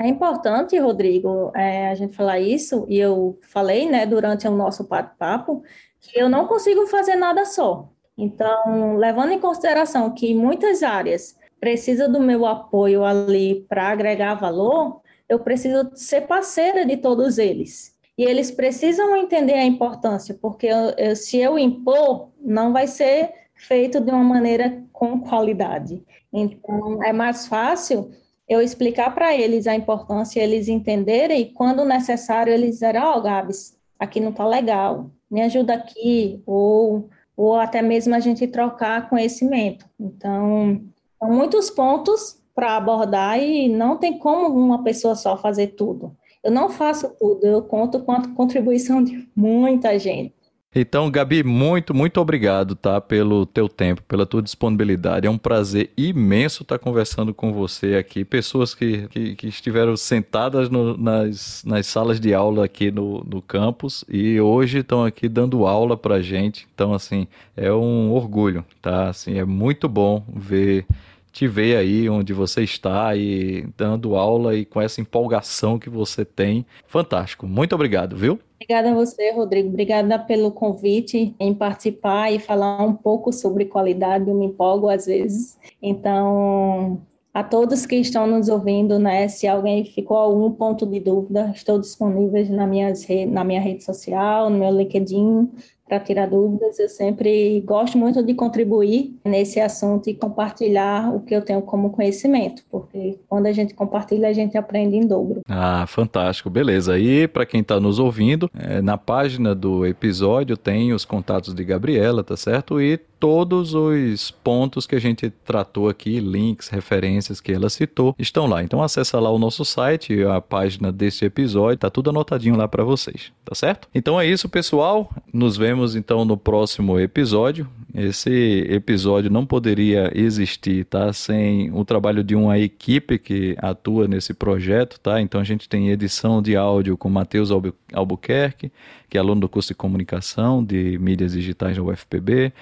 [0.00, 4.88] É importante, Rodrigo, é, a gente falar isso, e eu falei, né, durante o nosso
[4.88, 5.62] bate-papo,
[6.00, 7.88] que eu não consigo fazer nada só.
[8.18, 15.00] Então, levando em consideração que muitas áreas precisam do meu apoio ali para agregar valor,
[15.28, 17.94] eu preciso ser parceira de todos eles.
[18.16, 23.32] E eles precisam entender a importância, porque eu, eu, se eu impor, não vai ser
[23.66, 26.02] feito de uma maneira com qualidade.
[26.32, 28.10] Então, é mais fácil
[28.48, 33.22] eu explicar para eles a importância, eles entenderem, e quando necessário, eles dizerem, ó, oh,
[33.22, 39.08] Gabs, aqui não está legal, me ajuda aqui, ou, ou até mesmo a gente trocar
[39.08, 39.86] conhecimento.
[39.98, 40.82] Então,
[41.18, 46.14] são muitos pontos para abordar e não tem como uma pessoa só fazer tudo.
[46.42, 50.34] Eu não faço tudo, eu conto com a contribuição de muita gente.
[50.74, 53.00] Então, Gabi, muito, muito obrigado, tá?
[53.00, 55.24] Pelo teu tempo, pela tua disponibilidade.
[55.24, 58.24] É um prazer imenso estar conversando com você aqui.
[58.24, 63.40] Pessoas que, que, que estiveram sentadas no, nas, nas salas de aula aqui no, no
[63.40, 66.66] campus e hoje estão aqui dando aula pra gente.
[66.74, 69.10] Então, assim, é um orgulho, tá?
[69.10, 70.86] Assim, é muito bom ver
[71.34, 76.24] te ver aí onde você está e dando aula e com essa empolgação que você
[76.24, 76.64] tem.
[76.86, 77.44] Fantástico.
[77.44, 78.40] Muito obrigado, viu?
[78.64, 79.68] Obrigada a você, Rodrigo.
[79.68, 84.30] Obrigada pelo convite em participar e falar um pouco sobre qualidade.
[84.30, 85.58] Eu me empolgo às vezes.
[85.82, 87.02] Então,
[87.34, 89.28] a todos que estão nos ouvindo, né?
[89.28, 94.48] Se alguém ficou algum ponto de dúvida, estou disponível na, minhas, na minha rede social,
[94.48, 95.50] no meu LinkedIn,
[95.86, 96.78] para tirar dúvidas.
[96.78, 101.90] Eu sempre gosto muito de contribuir nesse assunto e compartilhar o que eu tenho como
[101.90, 105.42] conhecimento, porque quando a gente compartilha, a gente aprende em dobro.
[105.48, 106.98] Ah, fantástico, beleza.
[106.98, 111.64] E para quem está nos ouvindo, é, na página do episódio tem os contatos de
[111.64, 112.80] Gabriela, tá certo?
[112.80, 118.46] E todos os pontos que a gente tratou aqui, links, referências que ela citou, estão
[118.46, 118.62] lá.
[118.62, 122.84] Então acessa lá o nosso site, a página desse episódio, tá tudo anotadinho lá para
[122.84, 123.88] vocês, tá certo?
[123.94, 125.10] Então é isso, pessoal.
[125.32, 127.66] Nos vemos então no próximo episódio.
[127.94, 131.10] Esse episódio não poderia existir, tá?
[131.10, 135.18] Sem o trabalho de uma equipe que atua nesse projeto, tá?
[135.22, 137.50] Então a gente tem edição de áudio com Matheus
[137.94, 138.70] Albuquerque,
[139.08, 142.52] que é aluno do curso de comunicação de mídias digitais da UFPB,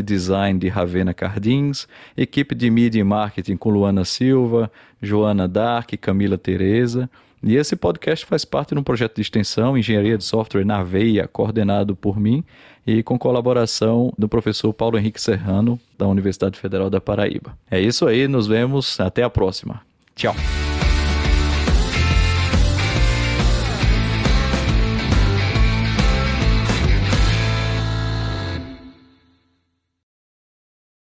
[0.00, 4.70] design de Ravena Cardins, equipe de mídia e marketing com Luana Silva,
[5.02, 7.10] Joana Dark, Camila Tereza.
[7.42, 11.26] E esse podcast faz parte de um projeto de extensão Engenharia de Software na Veia,
[11.26, 12.44] coordenado por mim
[12.86, 17.56] e com colaboração do professor Paulo Henrique Serrano, da Universidade Federal da Paraíba.
[17.70, 19.82] É isso aí, nos vemos, até a próxima.
[20.14, 20.34] Tchau.